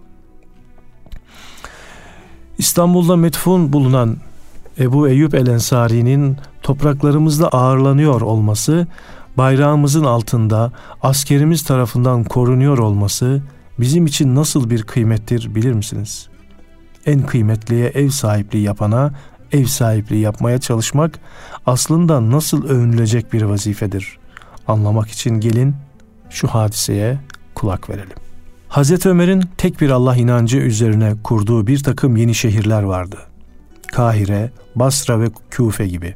İstanbul'da 2.58 3.16
metfun 3.16 3.72
bulunan 3.72 4.16
Ebu 4.80 5.08
Eyyub 5.08 5.32
el 5.32 5.46
Ensari'nin 5.46 6.36
topraklarımızda 6.62 7.48
ağırlanıyor 7.48 8.20
olması, 8.20 8.86
bayrağımızın 9.36 10.04
altında 10.04 10.72
askerimiz 11.02 11.64
tarafından 11.64 12.24
korunuyor 12.24 12.78
olması 12.78 13.42
bizim 13.80 14.06
için 14.06 14.34
nasıl 14.34 14.70
bir 14.70 14.82
kıymettir 14.82 15.54
bilir 15.54 15.72
misiniz? 15.72 16.28
En 17.06 17.22
kıymetliye 17.22 17.86
ev 17.86 18.08
sahipliği 18.08 18.62
yapana 18.62 19.14
ev 19.52 19.64
sahipliği 19.64 20.20
yapmaya 20.20 20.58
çalışmak 20.58 21.18
aslında 21.66 22.30
nasıl 22.30 22.68
övünülecek 22.68 23.32
bir 23.32 23.42
vazifedir. 23.42 24.18
Anlamak 24.68 25.08
için 25.08 25.40
gelin 25.40 25.74
şu 26.30 26.48
hadiseye 26.48 27.18
kulak 27.54 27.90
verelim. 27.90 28.16
Hazreti 28.68 29.08
Ömer'in 29.08 29.44
tek 29.56 29.80
bir 29.80 29.90
Allah 29.90 30.16
inancı 30.16 30.58
üzerine 30.58 31.14
kurduğu 31.24 31.66
bir 31.66 31.82
takım 31.82 32.16
yeni 32.16 32.34
şehirler 32.34 32.82
vardı. 32.82 33.29
Kahire, 33.92 34.50
Basra 34.74 35.20
ve 35.20 35.26
Küfe 35.50 35.86
gibi. 35.86 36.14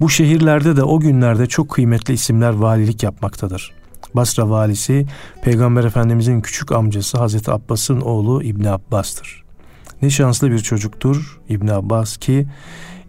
Bu 0.00 0.10
şehirlerde 0.10 0.76
de 0.76 0.82
o 0.82 1.00
günlerde 1.00 1.46
çok 1.46 1.70
kıymetli 1.70 2.14
isimler 2.14 2.52
valilik 2.52 3.02
yapmaktadır. 3.02 3.72
Basra 4.14 4.50
valisi 4.50 5.06
Peygamber 5.42 5.84
Efendimizin 5.84 6.40
küçük 6.40 6.72
amcası 6.72 7.18
Hazreti 7.18 7.50
Abbas'ın 7.50 8.00
oğlu 8.00 8.42
İbni 8.42 8.70
Abbas'tır. 8.70 9.44
Ne 10.02 10.10
şanslı 10.10 10.50
bir 10.50 10.58
çocuktur 10.58 11.40
İbni 11.48 11.72
Abbas 11.72 12.16
ki 12.16 12.46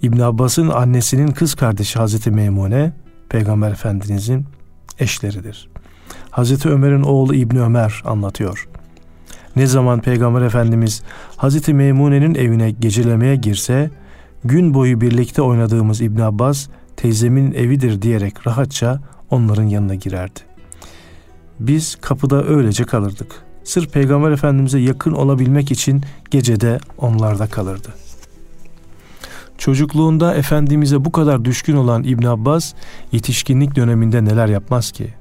İbni 0.01 0.23
Abbas'ın 0.23 0.69
annesinin 0.69 1.27
kız 1.27 1.55
kardeşi 1.55 1.99
Hazreti 1.99 2.31
Meymune 2.31 2.93
Peygamber 3.29 3.71
Efendimizin 3.71 4.45
eşleridir. 4.99 5.69
Hazreti 6.31 6.69
Ömer'in 6.69 7.01
oğlu 7.01 7.36
İbni 7.36 7.62
Ömer 7.62 8.01
anlatıyor. 8.05 8.67
Ne 9.56 9.68
zaman 9.68 10.02
Peygamber 10.02 10.42
Efendimiz 10.42 11.04
Hazreti 11.38 11.74
Meymune'nin 11.74 12.36
evine 12.36 12.72
gecelemeye 12.72 13.36
girse 13.36 13.89
gün 14.44 14.74
boyu 14.74 15.02
birlikte 15.02 15.42
oynadığımız 15.42 16.02
İbn 16.02 16.22
Abbas 16.22 16.68
teyzemin 16.98 17.52
evidir 17.52 18.02
diyerek 18.02 18.48
rahatça 18.48 19.00
onların 19.30 19.63
yanına 19.63 19.96
girerdi. 19.96 20.39
Biz 21.60 21.96
kapıda 21.96 22.46
öylece 22.46 22.84
kalırdık. 22.84 23.36
Sırf 23.63 23.94
Peygamber 23.94 24.32
Efendimiz'e 24.32 24.80
yakın 24.80 25.12
olabilmek 25.12 25.72
için 25.72 26.04
gecede 26.32 26.80
onlarda 26.98 27.48
kalırdı. 27.48 27.89
Çocukluğunda 29.58 30.36
Efendimiz'e 30.36 31.06
bu 31.06 31.12
kadar 31.12 31.46
düşkün 31.46 31.76
olan 31.76 32.04
İbn 32.04 32.26
Abbas 32.26 32.74
yetişkinlik 33.12 33.76
döneminde 33.76 34.26
neler 34.26 34.48
yapmaz 34.48 34.92
ki? 34.92 35.13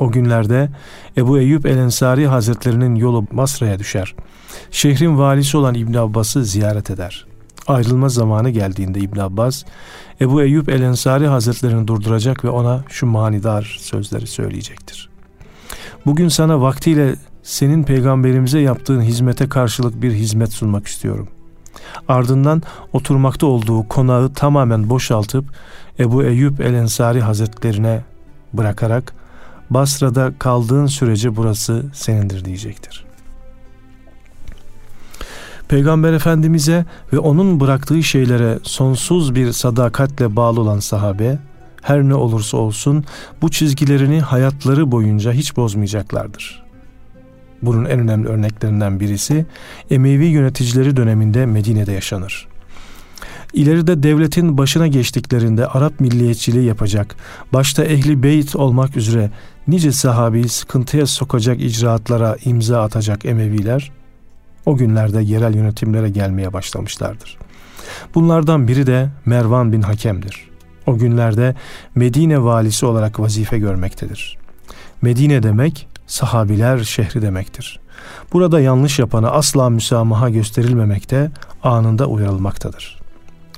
O 0.00 0.10
günlerde 0.10 0.70
Ebu 1.16 1.38
Eyyub 1.38 1.64
El 1.64 1.76
Ensari 1.76 2.26
Hazretlerinin 2.26 2.94
yolu 2.94 3.26
Basra'ya 3.32 3.78
düşer. 3.78 4.14
Şehrin 4.70 5.18
valisi 5.18 5.56
olan 5.56 5.74
İbn 5.74 5.94
Abbas'ı 5.94 6.44
ziyaret 6.44 6.90
eder. 6.90 7.26
Ayrılma 7.66 8.08
zamanı 8.08 8.50
geldiğinde 8.50 8.98
İbn 8.98 9.18
Abbas 9.18 9.64
Ebu 10.20 10.42
Eyyub 10.42 10.68
El 10.68 10.82
Ensari 10.82 11.26
Hazretlerini 11.26 11.88
durduracak 11.88 12.44
ve 12.44 12.50
ona 12.50 12.84
şu 12.88 13.06
manidar 13.06 13.76
sözleri 13.80 14.26
söyleyecektir. 14.26 15.08
Bugün 16.06 16.28
sana 16.28 16.60
vaktiyle 16.60 17.14
senin 17.42 17.84
peygamberimize 17.84 18.60
yaptığın 18.60 19.00
hizmete 19.00 19.48
karşılık 19.48 20.02
bir 20.02 20.12
hizmet 20.12 20.52
sunmak 20.52 20.86
istiyorum. 20.86 21.28
Ardından 22.08 22.62
oturmakta 22.92 23.46
olduğu 23.46 23.88
konağı 23.88 24.32
tamamen 24.34 24.90
boşaltıp 24.90 25.44
Ebu 25.98 26.24
Eyyub 26.24 26.58
El 26.58 26.74
Ensari 26.74 27.20
Hazretlerine 27.20 28.04
bırakarak 28.52 29.19
Basra'da 29.70 30.32
kaldığın 30.38 30.86
sürece 30.86 31.36
burası 31.36 31.84
senindir 31.94 32.44
diyecektir. 32.44 33.04
Peygamber 35.68 36.12
Efendimiz'e 36.12 36.84
ve 37.12 37.18
onun 37.18 37.60
bıraktığı 37.60 38.02
şeylere 38.02 38.58
sonsuz 38.62 39.34
bir 39.34 39.52
sadakatle 39.52 40.36
bağlı 40.36 40.60
olan 40.60 40.78
sahabe, 40.78 41.38
her 41.82 42.02
ne 42.02 42.14
olursa 42.14 42.56
olsun 42.56 43.04
bu 43.42 43.50
çizgilerini 43.50 44.20
hayatları 44.20 44.92
boyunca 44.92 45.32
hiç 45.32 45.56
bozmayacaklardır. 45.56 46.62
Bunun 47.62 47.84
en 47.84 48.00
önemli 48.00 48.28
örneklerinden 48.28 49.00
birisi 49.00 49.46
Emevi 49.90 50.26
yöneticileri 50.26 50.96
döneminde 50.96 51.46
Medine'de 51.46 51.92
yaşanır. 51.92 52.49
İleride 53.52 54.02
devletin 54.02 54.58
başına 54.58 54.86
geçtiklerinde 54.86 55.66
Arap 55.66 56.00
milliyetçiliği 56.00 56.64
yapacak, 56.64 57.16
başta 57.52 57.84
ehli 57.84 58.22
beyt 58.22 58.56
olmak 58.56 58.96
üzere 58.96 59.30
nice 59.68 59.92
sahabeyi 59.92 60.48
sıkıntıya 60.48 61.06
sokacak 61.06 61.60
icraatlara 61.60 62.36
imza 62.44 62.82
atacak 62.82 63.24
Emeviler, 63.24 63.92
o 64.66 64.76
günlerde 64.76 65.22
yerel 65.22 65.54
yönetimlere 65.54 66.08
gelmeye 66.08 66.52
başlamışlardır. 66.52 67.38
Bunlardan 68.14 68.68
biri 68.68 68.86
de 68.86 69.08
Mervan 69.26 69.72
bin 69.72 69.82
Hakem'dir. 69.82 70.50
O 70.86 70.98
günlerde 70.98 71.54
Medine 71.94 72.42
valisi 72.42 72.86
olarak 72.86 73.20
vazife 73.20 73.58
görmektedir. 73.58 74.38
Medine 75.02 75.42
demek 75.42 75.88
sahabiler 76.06 76.78
şehri 76.78 77.22
demektir. 77.22 77.80
Burada 78.32 78.60
yanlış 78.60 78.98
yapana 78.98 79.30
asla 79.30 79.70
müsamaha 79.70 80.30
gösterilmemekte, 80.30 81.30
anında 81.62 82.06
uyarılmaktadır. 82.06 82.99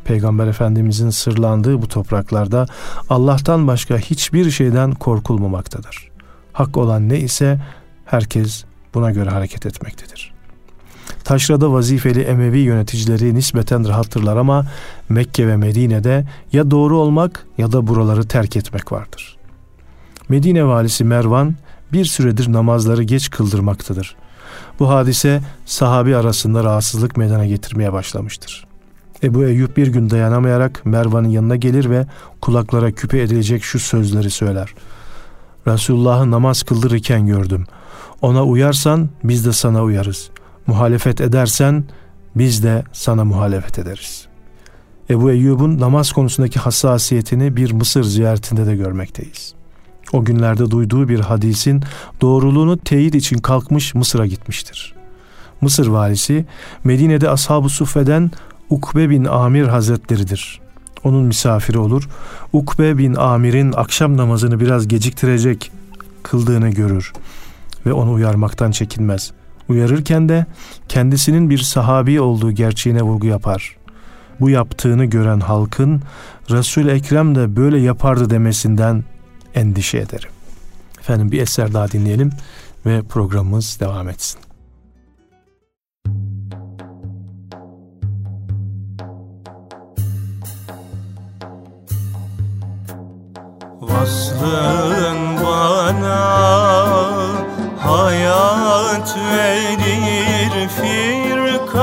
Peygamber 0.05 0.47
Efendimizin 0.47 1.11
sırlandığı 1.11 1.83
bu 1.83 1.89
topraklarda 1.89 2.67
Allah'tan 3.11 3.67
başka 3.67 3.99
hiçbir 3.99 4.51
şeyden 4.51 4.93
korkulmamaktadır. 4.93 6.11
Hak 6.53 6.77
olan 6.77 7.09
ne 7.09 7.21
ise 7.21 7.61
herkes 8.05 8.65
buna 8.95 9.11
göre 9.11 9.31
hareket 9.31 9.67
etmektedir. 9.67 10.33
Taşrada 11.25 11.73
vazifeli 11.73 12.21
Emevi 12.21 12.59
yöneticileri 12.59 13.35
nispeten 13.35 13.89
rahattırlar 13.89 14.37
ama 14.37 14.67
Mekke 15.09 15.49
ve 15.49 15.57
Medine'de 15.57 16.27
ya 16.53 16.71
doğru 16.71 16.99
olmak 16.99 17.47
ya 17.59 17.73
da 17.73 17.87
buraları 17.87 18.29
terk 18.29 18.57
etmek 18.57 18.93
vardır. 18.93 19.37
Medine 20.29 20.65
valisi 20.65 21.05
Mervan 21.05 21.55
bir 21.93 22.05
süredir 22.05 22.53
namazları 22.53 23.03
geç 23.03 23.31
kıldırmaktadır. 23.31 24.17
Bu 24.79 24.89
hadise 24.89 25.41
sahabi 25.67 26.17
arasında 26.17 26.65
rahatsızlık 26.65 27.17
meydana 27.17 27.47
getirmeye 27.47 27.93
başlamıştır. 27.93 28.72
Ebu 29.23 29.45
Eyyub 29.45 29.77
bir 29.77 29.87
gün 29.87 30.11
dayanamayarak 30.11 30.87
Mervan'ın 30.87 31.29
yanına 31.29 31.57
gelir 31.57 31.91
ve 31.91 32.07
kulaklara 32.41 32.93
küpe 32.93 33.21
edilecek 33.21 33.63
şu 33.63 33.79
sözleri 33.79 34.31
söyler. 34.31 34.75
Resulullah'ı 35.67 36.31
namaz 36.31 36.63
kıldırırken 36.63 37.27
gördüm. 37.27 37.67
Ona 38.23 38.45
uyarsan 38.45 39.09
biz 39.25 39.47
de 39.47 39.53
sana 39.53 39.83
uyarız. 39.83 40.31
Muhalefet 40.67 41.21
edersen 41.21 41.85
biz 42.37 42.63
de 42.63 42.85
sana 42.93 43.25
muhalefet 43.25 43.79
ederiz. 43.79 44.27
Ebu 45.11 45.31
Eyyub'un 45.31 45.81
namaz 45.81 46.13
konusundaki 46.13 46.59
hassasiyetini 46.59 47.57
bir 47.57 47.73
Mısır 47.73 48.05
ziyaretinde 48.05 48.67
de 48.67 48.77
görmekteyiz. 48.77 49.55
O 50.13 50.25
günlerde 50.25 50.71
duyduğu 50.71 51.09
bir 51.09 51.21
hadisin 51.21 51.83
doğruluğunu 52.21 52.79
teyit 52.79 53.15
için 53.15 53.39
kalkmış 53.39 53.95
Mısır'a 53.95 54.27
gitmiştir. 54.27 54.95
Mısır 55.61 55.87
valisi 55.87 56.45
Medine'de 56.85 57.31
Ashab-ı 57.31 57.69
Suffe'den 57.69 58.31
Ukbe 58.73 59.11
bin 59.11 59.25
Amir 59.25 59.65
Hazretleridir. 59.65 60.61
Onun 61.05 61.25
misafiri 61.25 61.79
olur. 61.79 62.09
Ukbe 62.53 62.99
bin 62.99 63.15
Amir'in 63.15 63.73
akşam 63.73 64.17
namazını 64.17 64.61
biraz 64.61 64.89
geciktirecek 64.89 65.71
kıldığını 66.23 66.71
görür 66.71 67.13
ve 67.87 67.93
onu 67.93 68.13
uyarmaktan 68.13 68.71
çekinmez. 68.71 69.33
Uyarırken 69.69 70.29
de 70.29 70.47
kendisinin 70.89 71.51
bir 71.51 71.59
sahabi 71.59 72.21
olduğu 72.21 72.53
gerçeğine 72.53 73.03
vurgu 73.03 73.27
yapar. 73.27 73.77
Bu 74.41 74.51
yaptığını 74.51 75.05
gören 75.05 75.41
halkın 75.41 76.03
Resul 76.51 76.89
Ekrem 76.89 77.35
de 77.35 77.57
böyle 77.57 77.79
yapardı 77.79 78.31
demesinden 78.31 79.05
endişe 79.55 79.99
ederim. 79.99 80.31
Efendim 81.01 81.33
bir 81.33 81.43
eser 81.43 81.73
daha 81.73 81.91
dinleyelim 81.91 82.31
ve 82.87 83.03
programımız 83.03 83.81
devam 83.81 84.09
etsin. 84.09 84.42
Vaslın 94.03 95.21
bana 95.45 96.25
hayat 97.79 99.17
verir 99.33 100.55
firkatil 100.69 101.83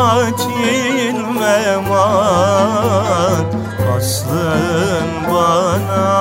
memat 1.40 3.50
Vaslın 3.88 5.10
bana 5.32 6.12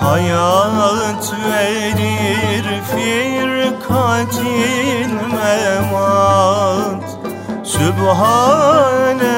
hayat 0.00 1.26
verir 1.50 2.66
firkatil 2.94 4.34
memat 5.34 7.06
Sübhan 7.64 9.33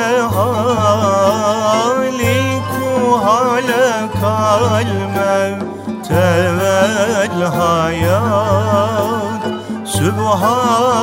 hayat 7.58 9.42
Sübhan 9.84 10.95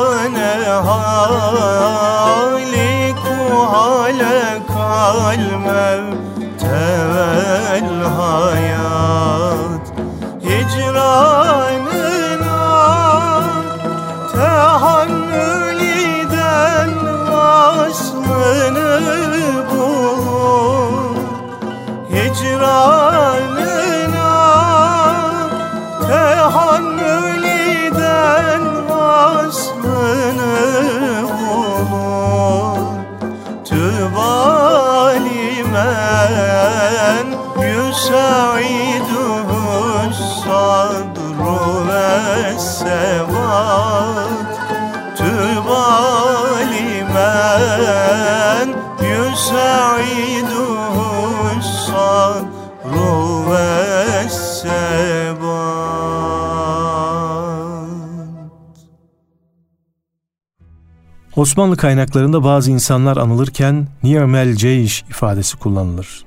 Osmanlı 61.35 61.77
kaynaklarında 61.77 62.43
bazı 62.43 62.71
insanlar 62.71 63.17
anılırken 63.17 63.87
Niyamel 64.03 64.55
Ceyş 64.55 65.01
ifadesi 65.01 65.57
kullanılır. 65.57 66.25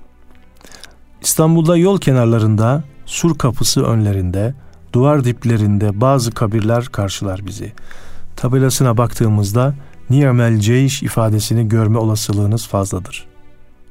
İstanbul'da 1.22 1.76
yol 1.76 1.98
kenarlarında, 1.98 2.84
sur 3.04 3.38
kapısı 3.38 3.84
önlerinde, 3.84 4.54
duvar 4.92 5.24
diplerinde 5.24 6.00
bazı 6.00 6.30
kabirler 6.30 6.84
karşılar 6.84 7.46
bizi. 7.46 7.72
Tabelasına 8.36 8.96
baktığımızda 8.96 9.74
Niyamel 10.10 10.58
Ceyş 10.58 11.02
ifadesini 11.02 11.68
görme 11.68 11.98
olasılığınız 11.98 12.66
fazladır. 12.66 13.24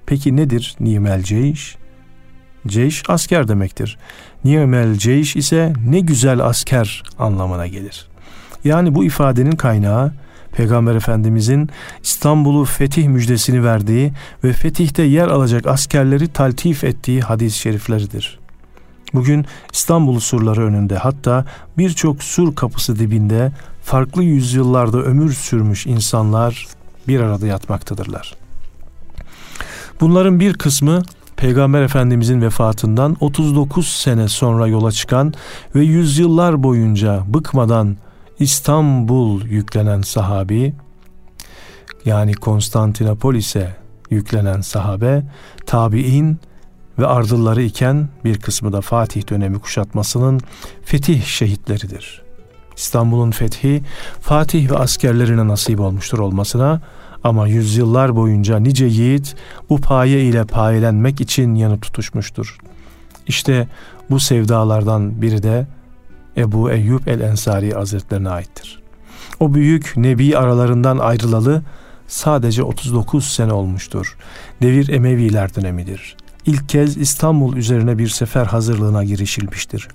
Peki 0.06 0.36
nedir 0.36 0.76
Niyamel 0.80 1.24
Ceyş? 1.24 1.78
Ceyş 2.68 3.04
asker 3.08 3.48
demektir. 3.48 3.98
Niyamel 4.44 4.96
Ceyş 4.98 5.36
ise 5.36 5.74
ne 5.88 6.00
güzel 6.00 6.40
asker 6.40 7.04
anlamına 7.20 7.68
gelir. 7.68 8.08
Yani 8.64 8.96
bu 8.96 9.06
ifadenin 9.06 9.56
kaynağı 9.56 10.14
Peygamber 10.56 10.96
Efendimizin 10.96 11.70
İstanbul'u 12.04 12.66
fetih 12.66 13.08
müjdesini 13.08 13.64
verdiği 13.64 14.14
ve 14.44 14.54
fetihte 14.54 15.04
yer 15.04 15.28
alacak 15.28 15.68
askerleri 15.68 16.28
taltif 16.28 16.84
ettiği 16.84 17.22
hadis-i 17.22 17.60
şerifleridir. 17.60 18.40
Bugün 19.14 19.46
İstanbul 19.74 20.20
surları 20.20 20.66
önünde 20.66 20.98
hatta 20.98 21.46
birçok 21.78 22.24
sur 22.24 22.56
kapısı 22.56 23.00
dibinde 23.00 23.52
farklı 23.84 24.24
yüzyıllarda 24.24 24.98
ömür 24.98 25.34
sürmüş 25.34 25.86
insanlar 25.86 26.68
bir 27.08 27.20
arada 27.20 27.48
yatmaktadırlar. 27.48 28.36
Bunların 30.02 30.40
bir 30.40 30.54
kısmı 30.54 31.02
Peygamber 31.38 31.82
Efendimizin 31.82 32.42
vefatından 32.42 33.18
39 33.20 33.88
sene 33.88 34.28
sonra 34.28 34.68
yola 34.68 34.92
çıkan 34.92 35.34
ve 35.76 35.84
yüzyıllar 35.84 36.64
boyunca 36.64 37.24
bıkmadan 37.28 37.98
İstanbul 38.40 39.46
yüklenen 39.46 40.02
sahabi 40.02 40.74
yani 42.06 42.34
Konstantinopolis'e 42.34 43.76
yüklenen 44.10 44.62
sahabe, 44.62 45.24
tabi'in 45.66 46.40
ve 47.00 47.08
ardılları 47.08 47.62
iken 47.62 48.10
bir 48.24 48.40
kısmı 48.40 48.74
da 48.74 48.82
Fatih 48.82 49.30
dönemi 49.30 49.60
kuşatmasının 49.60 50.42
fetih 50.84 51.24
şehitleridir. 51.26 52.22
İstanbul'un 52.78 53.32
fethi 53.32 53.82
Fatih 54.22 54.72
ve 54.72 54.78
askerlerine 54.78 55.48
nasip 55.48 55.80
olmuştur 55.80 56.20
olmasına 56.20 56.82
ama 57.24 57.48
yüzyıllar 57.48 58.16
boyunca 58.16 58.60
nice 58.60 58.86
yiğit 58.86 59.36
bu 59.70 59.82
paye 59.82 60.24
ile 60.24 60.46
payelenmek 60.46 61.22
için 61.22 61.56
yanı 61.56 61.80
tutuşmuştur. 61.80 62.58
İşte 63.28 63.68
bu 64.10 64.20
sevdalardan 64.20 65.22
biri 65.22 65.44
de 65.44 65.68
Ebu 66.38 66.72
Eyyub 66.72 67.08
el-Ensari 67.08 67.72
Hazretlerine 67.72 68.30
aittir. 68.30 68.82
O 69.40 69.54
büyük 69.54 69.98
nebi 69.98 70.38
aralarından 70.38 70.98
ayrılalı 70.98 71.64
sadece 72.08 72.64
39 72.64 73.26
sene 73.26 73.54
olmuştur. 73.54 74.18
Devir 74.62 74.90
Emeviler 74.90 75.56
dönemidir. 75.56 76.18
İlk 76.46 76.70
kez 76.70 76.98
İstanbul 76.98 77.58
üzerine 77.58 77.98
bir 77.98 78.08
sefer 78.08 78.46
hazırlığına 78.46 79.04
girişilmiştir. 79.04 79.88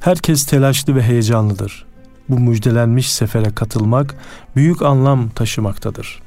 Herkes 0.00 0.46
telaşlı 0.46 0.94
ve 0.94 1.02
heyecanlıdır. 1.02 1.84
Bu 2.28 2.40
müjdelenmiş 2.40 3.12
sefere 3.12 3.50
katılmak 3.50 4.14
büyük 4.56 4.82
anlam 4.82 5.28
taşımaktadır. 5.28 6.22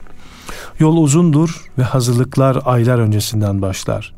Yol 0.79 0.97
uzundur 0.97 1.65
ve 1.77 1.83
hazırlıklar 1.83 2.59
aylar 2.65 2.99
öncesinden 2.99 3.61
başlar. 3.61 4.16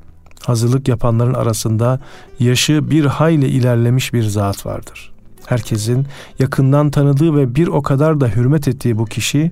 Hazırlık 0.49 0.87
yapanların 0.87 1.33
arasında 1.33 1.99
yaşı 2.39 2.91
bir 2.91 3.05
hayli 3.05 3.47
ilerlemiş 3.47 4.13
bir 4.13 4.23
zat 4.23 4.65
vardır. 4.65 5.11
Herkesin 5.45 6.07
yakından 6.39 6.91
tanıdığı 6.91 7.35
ve 7.35 7.55
bir 7.55 7.67
o 7.67 7.81
kadar 7.81 8.21
da 8.21 8.27
hürmet 8.27 8.67
ettiği 8.67 8.97
bu 8.97 9.05
kişi 9.05 9.51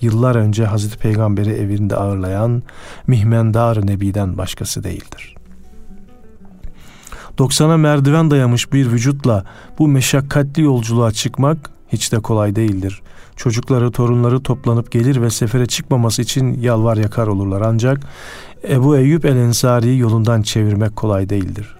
yıllar 0.00 0.34
önce 0.34 0.64
Hazreti 0.64 0.98
Peygamber'i 0.98 1.50
evinde 1.50 1.96
ağırlayan 1.96 2.62
Mihmendar 3.06 3.86
Nebi'den 3.86 4.38
başkası 4.38 4.84
değildir. 4.84 5.34
90'a 7.38 7.76
merdiven 7.76 8.30
dayamış 8.30 8.72
bir 8.72 8.92
vücutla 8.92 9.44
bu 9.78 9.88
meşakkatli 9.88 10.62
yolculuğa 10.62 11.12
çıkmak 11.12 11.70
hiç 11.94 12.12
de 12.12 12.18
kolay 12.18 12.56
değildir. 12.56 13.02
Çocukları, 13.36 13.90
torunları 13.90 14.42
toplanıp 14.42 14.90
gelir 14.90 15.22
ve 15.22 15.30
sefere 15.30 15.66
çıkmaması 15.66 16.22
için 16.22 16.60
yalvar 16.60 16.96
yakar 16.96 17.26
olurlar 17.26 17.60
ancak 17.60 18.00
Ebu 18.68 18.96
Eyyub 18.96 19.24
el-Ensari'yi 19.24 19.98
yolundan 19.98 20.42
çevirmek 20.42 20.96
kolay 20.96 21.28
değildir. 21.28 21.76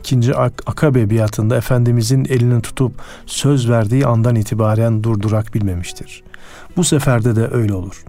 İkinci 0.00 0.34
Ak 0.34 0.52
Akabe 0.66 1.10
biatında 1.10 1.56
Efendimizin 1.56 2.24
elini 2.24 2.62
tutup 2.62 2.92
söz 3.26 3.70
verdiği 3.70 4.06
andan 4.06 4.36
itibaren 4.36 5.02
durdurak 5.02 5.54
bilmemiştir. 5.54 6.22
Bu 6.76 6.84
seferde 6.84 7.36
de 7.36 7.48
öyle 7.52 7.74
olur. 7.74 8.04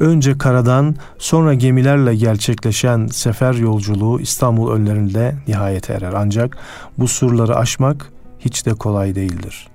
Önce 0.00 0.38
karadan 0.38 0.96
sonra 1.18 1.54
gemilerle 1.54 2.16
gerçekleşen 2.16 3.06
sefer 3.06 3.54
yolculuğu 3.54 4.20
İstanbul 4.20 4.70
önlerinde 4.70 5.34
nihayete 5.48 5.92
erer. 5.92 6.12
Ancak 6.16 6.56
bu 6.98 7.08
surları 7.08 7.56
aşmak 7.56 8.12
hiç 8.38 8.66
de 8.66 8.74
kolay 8.74 9.14
değildir. 9.14 9.68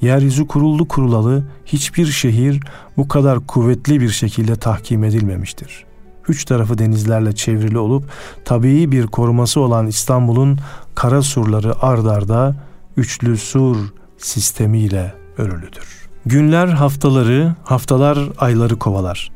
Yeryüzü 0.00 0.46
kuruldu 0.46 0.88
kurulalı 0.88 1.44
hiçbir 1.66 2.06
şehir 2.06 2.60
bu 2.96 3.08
kadar 3.08 3.46
kuvvetli 3.46 4.00
bir 4.00 4.08
şekilde 4.08 4.56
tahkim 4.56 5.04
edilmemiştir. 5.04 5.84
Üç 6.28 6.44
tarafı 6.44 6.78
denizlerle 6.78 7.34
çevrili 7.34 7.78
olup 7.78 8.10
tabii 8.44 8.92
bir 8.92 9.06
koruması 9.06 9.60
olan 9.60 9.86
İstanbul'un 9.86 10.58
kara 10.94 11.22
surları 11.22 11.82
ard 11.82 12.06
arda 12.06 12.56
üçlü 12.96 13.36
sur 13.36 13.76
sistemiyle 14.18 15.14
örülüdür. 15.38 16.08
Günler 16.26 16.66
haftaları, 16.66 17.54
haftalar 17.64 18.18
ayları 18.38 18.76
kovalar. 18.76 19.30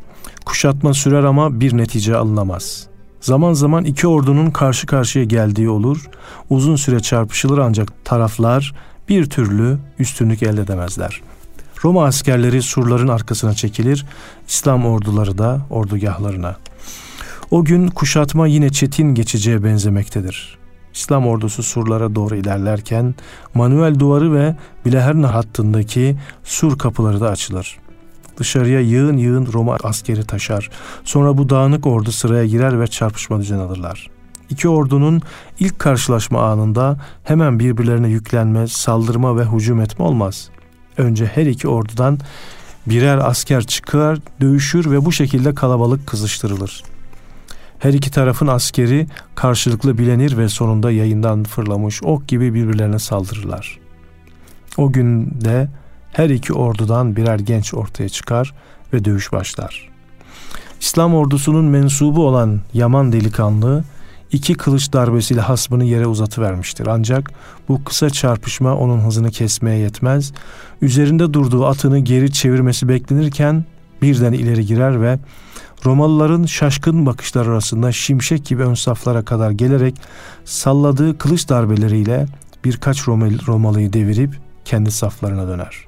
Kuşatma 0.46 0.94
sürer 0.94 1.24
ama 1.24 1.60
bir 1.60 1.76
netice 1.76 2.16
alınamaz. 2.16 2.86
Zaman 3.20 3.52
zaman 3.52 3.84
iki 3.84 4.08
ordunun 4.08 4.50
karşı 4.50 4.86
karşıya 4.86 5.24
geldiği 5.24 5.68
olur. 5.68 6.10
Uzun 6.50 6.76
süre 6.76 7.00
çarpışılır 7.00 7.58
ancak 7.58 8.04
taraflar 8.04 8.74
bir 9.10 9.30
türlü 9.30 9.78
üstünlük 9.98 10.42
elde 10.42 10.60
edemezler. 10.60 11.22
Roma 11.84 12.04
askerleri 12.04 12.62
surların 12.62 13.08
arkasına 13.08 13.54
çekilir, 13.54 14.06
İslam 14.48 14.86
orduları 14.86 15.38
da 15.38 15.60
ordugahlarına. 15.70 16.56
O 17.50 17.64
gün 17.64 17.88
kuşatma 17.88 18.46
yine 18.46 18.70
çetin 18.70 19.14
geçeceğe 19.14 19.64
benzemektedir. 19.64 20.58
İslam 20.94 21.26
ordusu 21.26 21.62
surlara 21.62 22.14
doğru 22.14 22.36
ilerlerken 22.36 23.14
Manuel 23.54 23.98
duvarı 23.98 24.34
ve 24.34 24.56
Bileherna 24.84 25.34
hattındaki 25.34 26.16
sur 26.44 26.78
kapıları 26.78 27.20
da 27.20 27.30
açılır. 27.30 27.78
Dışarıya 28.36 28.80
yığın 28.80 29.16
yığın 29.16 29.52
Roma 29.52 29.76
askeri 29.82 30.24
taşar. 30.24 30.70
Sonra 31.04 31.38
bu 31.38 31.48
dağınık 31.48 31.86
ordu 31.86 32.12
sıraya 32.12 32.46
girer 32.46 32.80
ve 32.80 32.86
çarpışma 32.86 33.40
düzen 33.40 33.58
alırlar. 33.58 34.10
İki 34.50 34.68
ordunun 34.68 35.22
ilk 35.58 35.78
karşılaşma 35.78 36.42
anında 36.42 37.00
hemen 37.24 37.58
birbirlerine 37.58 38.08
yüklenme, 38.08 38.66
saldırma 38.66 39.36
ve 39.36 39.44
hücum 39.44 39.80
etme 39.80 40.04
olmaz. 40.04 40.50
Önce 40.98 41.26
her 41.26 41.46
iki 41.46 41.68
ordudan 41.68 42.18
birer 42.86 43.18
asker 43.18 43.62
çıkar, 43.62 44.18
dövüşür 44.40 44.90
ve 44.90 45.04
bu 45.04 45.12
şekilde 45.12 45.54
kalabalık 45.54 46.06
kızıştırılır. 46.06 46.82
Her 47.78 47.92
iki 47.92 48.10
tarafın 48.10 48.46
askeri 48.46 49.06
karşılıklı 49.34 49.98
bilenir 49.98 50.38
ve 50.38 50.48
sonunda 50.48 50.90
yayından 50.90 51.44
fırlamış 51.44 52.02
ok 52.02 52.28
gibi 52.28 52.54
birbirlerine 52.54 52.98
saldırırlar. 52.98 53.78
O 54.76 54.92
günde 54.92 55.68
her 56.12 56.30
iki 56.30 56.52
ordudan 56.52 57.16
birer 57.16 57.38
genç 57.38 57.74
ortaya 57.74 58.08
çıkar 58.08 58.54
ve 58.92 59.04
dövüş 59.04 59.32
başlar. 59.32 59.90
İslam 60.80 61.14
ordusunun 61.14 61.64
mensubu 61.64 62.26
olan 62.26 62.60
Yaman 62.74 63.12
delikanlı 63.12 63.84
iki 64.32 64.54
kılıç 64.54 64.92
darbesiyle 64.92 65.40
hasbını 65.40 65.84
yere 65.84 66.06
uzatıvermiştir. 66.06 66.86
Ancak 66.86 67.30
bu 67.68 67.84
kısa 67.84 68.10
çarpışma 68.10 68.76
onun 68.76 69.00
hızını 69.00 69.30
kesmeye 69.30 69.78
yetmez. 69.78 70.32
Üzerinde 70.82 71.34
durduğu 71.34 71.66
atını 71.66 71.98
geri 71.98 72.32
çevirmesi 72.32 72.88
beklenirken 72.88 73.64
birden 74.02 74.32
ileri 74.32 74.66
girer 74.66 75.02
ve 75.02 75.18
Romalıların 75.86 76.44
şaşkın 76.44 77.06
bakışlar 77.06 77.46
arasında 77.46 77.92
şimşek 77.92 78.44
gibi 78.44 78.62
ön 78.62 78.74
saflara 78.74 79.24
kadar 79.24 79.50
gelerek 79.50 79.94
salladığı 80.44 81.18
kılıç 81.18 81.48
darbeleriyle 81.48 82.26
birkaç 82.64 83.08
Romalı'yı 83.08 83.92
devirip 83.92 84.38
kendi 84.64 84.90
saflarına 84.90 85.48
döner. 85.48 85.84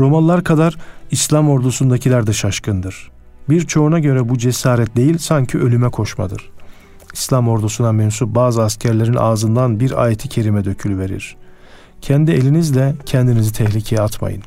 Romalılar 0.00 0.44
kadar 0.44 0.76
İslam 1.10 1.50
ordusundakiler 1.50 2.26
de 2.26 2.32
şaşkındır. 2.32 3.10
Birçoğuna 3.48 3.98
göre 3.98 4.28
bu 4.28 4.38
cesaret 4.38 4.96
değil 4.96 5.18
sanki 5.18 5.58
ölüme 5.58 5.88
koşmadır. 5.88 6.50
İslam 7.12 7.48
ordusuna 7.48 7.92
mensup 7.92 8.34
bazı 8.34 8.62
askerlerin 8.62 9.14
ağzından 9.14 9.80
bir 9.80 10.02
ayeti 10.02 10.28
kerime 10.28 10.64
dökülüverir. 10.64 11.36
Kendi 12.00 12.30
elinizle 12.30 12.94
kendinizi 13.06 13.52
tehlikeye 13.52 14.00
atmayın. 14.00 14.42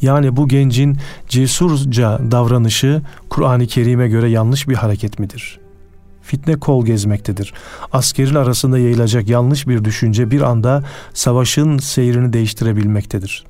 Yani 0.00 0.36
bu 0.36 0.48
gencin 0.48 0.98
cesurca 1.28 2.20
davranışı 2.30 3.02
Kur'an-ı 3.30 3.66
Kerim'e 3.66 4.08
göre 4.08 4.30
yanlış 4.30 4.68
bir 4.68 4.74
hareket 4.74 5.18
midir? 5.18 5.60
Fitne 6.22 6.56
kol 6.56 6.86
gezmektedir. 6.86 7.54
Askerin 7.92 8.34
arasında 8.34 8.78
yayılacak 8.78 9.28
yanlış 9.28 9.68
bir 9.68 9.84
düşünce 9.84 10.30
bir 10.30 10.40
anda 10.40 10.84
savaşın 11.14 11.78
seyrini 11.78 12.32
değiştirebilmektedir. 12.32 13.44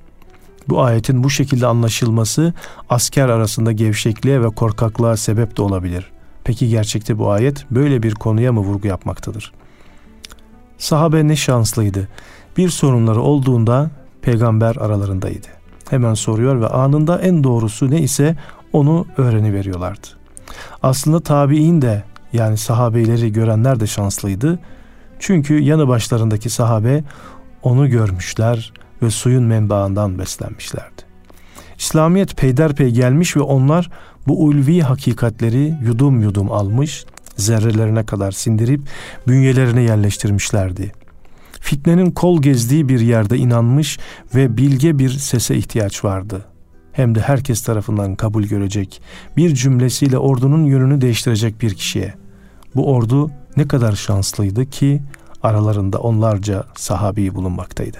Bu 0.68 0.82
ayetin 0.82 1.24
bu 1.24 1.30
şekilde 1.30 1.66
anlaşılması 1.66 2.54
asker 2.90 3.28
arasında 3.28 3.72
gevşekliğe 3.72 4.42
ve 4.42 4.48
korkaklığa 4.48 5.16
sebep 5.16 5.56
de 5.56 5.62
olabilir. 5.62 6.11
Peki 6.44 6.68
gerçekte 6.68 7.18
bu 7.18 7.30
ayet 7.30 7.70
böyle 7.70 8.02
bir 8.02 8.14
konuya 8.14 8.52
mı 8.52 8.60
vurgu 8.60 8.88
yapmaktadır? 8.88 9.52
Sahabe 10.78 11.28
ne 11.28 11.36
şanslıydı. 11.36 12.08
Bir 12.56 12.68
sorunları 12.68 13.20
olduğunda 13.20 13.90
peygamber 14.22 14.76
aralarındaydı. 14.76 15.46
Hemen 15.90 16.14
soruyor 16.14 16.60
ve 16.60 16.68
anında 16.68 17.20
en 17.20 17.44
doğrusu 17.44 17.90
ne 17.90 18.00
ise 18.00 18.36
onu 18.72 19.06
öğreni 19.16 19.52
veriyorlardı. 19.54 20.06
Aslında 20.82 21.20
tabi'in 21.20 21.82
de 21.82 22.02
yani 22.32 22.56
sahabeleri 22.56 23.32
görenler 23.32 23.80
de 23.80 23.86
şanslıydı. 23.86 24.58
Çünkü 25.18 25.58
yanı 25.58 25.88
başlarındaki 25.88 26.50
sahabe 26.50 27.04
onu 27.62 27.90
görmüşler 27.90 28.72
ve 29.02 29.10
suyun 29.10 29.44
menbaından 29.44 30.18
beslenmişlerdi. 30.18 31.02
İslamiyet 31.78 32.36
peyderpey 32.36 32.90
gelmiş 32.90 33.36
ve 33.36 33.40
onlar 33.40 33.90
bu 34.26 34.44
ulvi 34.44 34.80
hakikatleri 34.80 35.74
yudum 35.84 36.22
yudum 36.22 36.52
almış, 36.52 37.04
zerrelerine 37.36 38.06
kadar 38.06 38.32
sindirip 38.32 38.80
bünyelerine 39.28 39.82
yerleştirmişlerdi. 39.82 40.92
Fitnenin 41.60 42.10
kol 42.10 42.42
gezdiği 42.42 42.88
bir 42.88 43.00
yerde 43.00 43.36
inanmış 43.36 43.98
ve 44.34 44.56
bilge 44.56 44.98
bir 44.98 45.10
sese 45.10 45.56
ihtiyaç 45.56 46.04
vardı. 46.04 46.44
Hem 46.92 47.14
de 47.14 47.20
herkes 47.20 47.62
tarafından 47.62 48.14
kabul 48.14 48.42
görecek, 48.42 49.02
bir 49.36 49.54
cümlesiyle 49.54 50.18
ordunun 50.18 50.64
yönünü 50.64 51.00
değiştirecek 51.00 51.62
bir 51.62 51.74
kişiye. 51.74 52.14
Bu 52.74 52.92
ordu 52.94 53.30
ne 53.56 53.68
kadar 53.68 53.92
şanslıydı 53.92 54.66
ki 54.66 55.02
aralarında 55.42 55.98
onlarca 55.98 56.64
sahabi 56.76 57.34
bulunmaktaydı. 57.34 57.98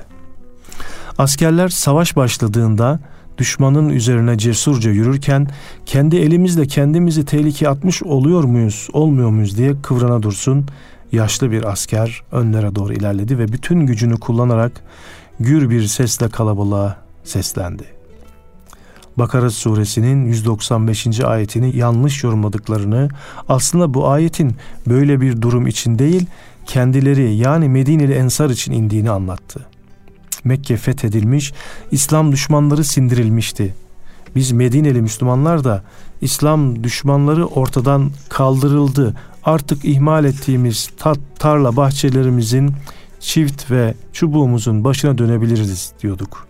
Askerler 1.18 1.68
savaş 1.68 2.16
başladığında 2.16 3.00
düşmanın 3.42 3.88
üzerine 3.88 4.38
cesurca 4.38 4.90
yürürken 4.90 5.48
kendi 5.87 6.16
elimizle 6.16 6.66
kendimizi 6.66 7.24
tehlikeye 7.24 7.70
atmış 7.70 8.02
oluyor 8.02 8.44
muyuz, 8.44 8.88
olmuyor 8.92 9.31
muyuz 9.31 9.59
diye 9.59 9.83
kıvrana 9.83 10.22
dursun. 10.22 10.66
Yaşlı 11.12 11.50
bir 11.50 11.72
asker 11.72 12.22
önlere 12.33 12.74
doğru 12.74 12.92
ilerledi 12.92 13.38
ve 13.38 13.48
bütün 13.48 13.81
gücünü 13.81 14.16
kullanarak 14.16 14.72
gür 15.40 15.70
bir 15.70 15.87
sesle 15.87 16.28
kalabalığa 16.28 16.96
seslendi. 17.24 17.85
Bakara 19.16 19.50
suresinin 19.50 20.26
195. 20.26 21.20
ayetini 21.20 21.76
yanlış 21.76 22.24
yorumladıklarını, 22.24 23.09
aslında 23.48 23.94
bu 23.94 24.09
ayetin 24.09 24.57
böyle 24.88 25.20
bir 25.20 25.42
durum 25.42 25.66
için 25.66 25.98
değil, 25.98 26.26
kendileri 26.66 27.35
yani 27.35 27.68
Medineli 27.68 28.12
Ensar 28.12 28.50
için 28.50 28.72
indiğini 28.72 29.11
anlattı. 29.11 29.71
Mekke 30.44 30.76
fethedilmiş, 30.76 31.52
İslam 31.90 32.33
düşmanları 32.33 32.85
sindirilmişti. 32.85 33.74
Biz 34.37 34.52
Medineli 34.52 35.02
Müslümanlar 35.02 35.64
da 35.64 35.83
İslam 36.20 36.85
düşmanları 36.85 37.46
ortadan 37.46 38.11
kaldırıldı. 38.28 39.14
Artık 39.44 39.85
ihmal 39.85 40.24
ettiğimiz 40.24 40.90
tat, 40.98 41.18
tarla 41.38 41.76
bahçelerimizin 41.76 42.72
çift 43.20 43.70
ve 43.70 43.94
çubuğumuzun 44.12 44.85
başına 44.85 45.18
dönebiliriz 45.18 45.92
diyorduk. 46.02 46.46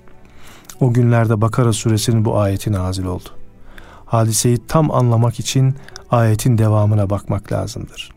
O 0.80 0.92
günlerde 0.92 1.40
Bakara 1.40 1.72
suresinin 1.72 2.24
bu 2.24 2.38
ayeti 2.38 2.72
nazil 2.72 3.04
oldu. 3.04 3.28
Hadiseyi 4.06 4.58
tam 4.68 4.90
anlamak 4.90 5.40
için 5.40 5.74
ayetin 6.10 6.58
devamına 6.58 7.10
bakmak 7.10 7.52
lazımdır. 7.52 8.10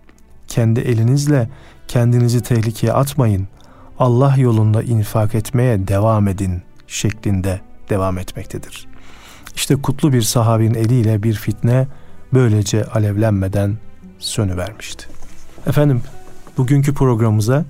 Kendi 0.48 0.80
elinizle 0.80 1.50
kendinizi 1.88 2.42
tehlikeye 2.42 2.94
atmayın. 2.94 3.48
Allah 4.00 4.36
yolunda 4.38 4.84
infak 4.84 5.36
etmeye 5.36 5.88
devam 5.88 6.28
edin 6.28 6.62
şeklinde 6.88 7.62
devam 7.90 8.18
etmektedir. 8.18 8.88
İşte 9.56 9.76
kutlu 9.76 10.14
bir 10.14 10.22
sahabinin 10.22 10.74
eliyle 10.74 11.24
bir 11.24 11.34
fitne 11.34 11.88
böylece 12.34 12.86
alevlenmeden 12.86 13.78
sönüvermişti. 14.20 15.08
Efendim 15.68 16.02
bugünkü 16.58 16.94
programımıza 16.94 17.66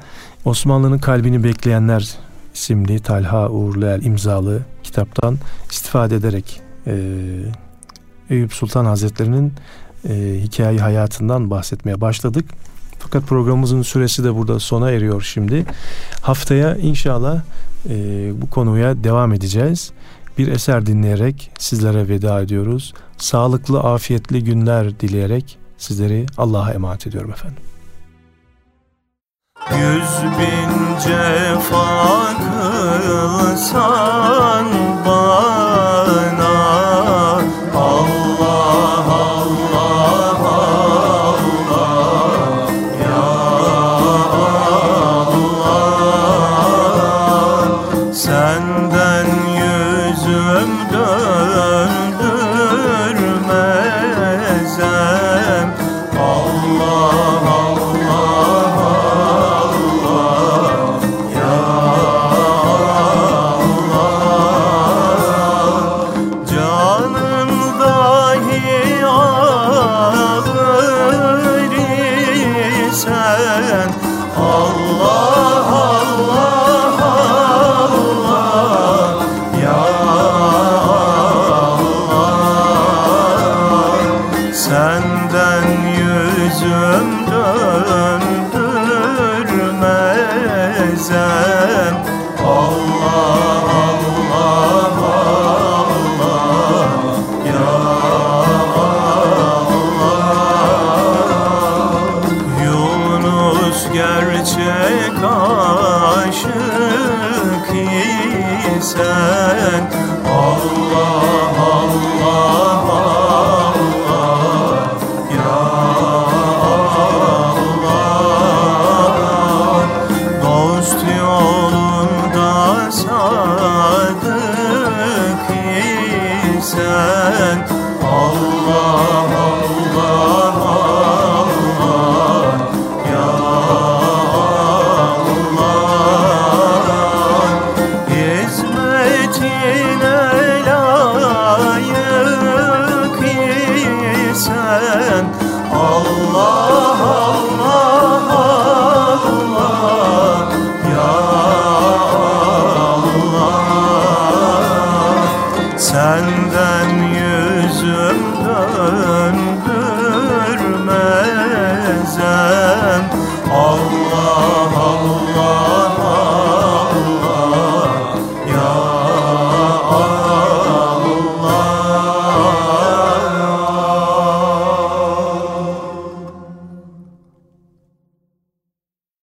Osmanlı'nın 0.46 0.98
kalbini 0.98 1.44
bekleyenler 1.44 2.18
isimli 2.54 3.00
Talha 3.00 3.50
Uğurluel 3.50 4.04
imzalı 4.04 4.62
kitaptan 4.84 5.38
istifade 5.72 6.16
ederek 6.16 6.62
e, 6.88 6.96
Eyüp 8.30 8.54
Sultan 8.54 8.86
Hazretleri'nin 8.86 9.54
e, 10.10 10.14
hikaye 10.42 10.80
hayatından 10.80 11.50
bahsetmeye 11.50 12.02
başladık. 12.02 12.46
Fakat 13.06 13.24
programımızın 13.28 13.82
süresi 13.82 14.24
de 14.24 14.36
burada 14.36 14.60
sona 14.60 14.92
eriyor 14.92 15.22
şimdi. 15.22 15.66
Haftaya 16.22 16.76
inşallah 16.76 17.42
e, 17.90 18.32
bu 18.42 18.50
konuya 18.50 19.04
devam 19.04 19.34
edeceğiz. 19.34 19.92
Bir 20.38 20.48
eser 20.48 20.86
dinleyerek 20.86 21.52
sizlere 21.60 22.10
veda 22.10 22.42
ediyoruz. 22.42 22.94
Sağlıklı, 23.18 23.80
afiyetli 23.80 24.44
günler 24.44 25.00
dileyerek 25.00 25.58
sizleri 25.78 26.26
Allah'a 26.38 26.72
emanet 26.72 27.08
ediyorum 27.08 27.32
efendim. 27.32 27.64
Yüz 29.72 30.24
bin 30.40 31.00
cefa 31.00 32.34
kılsan 33.48 34.66
bana 35.06 35.65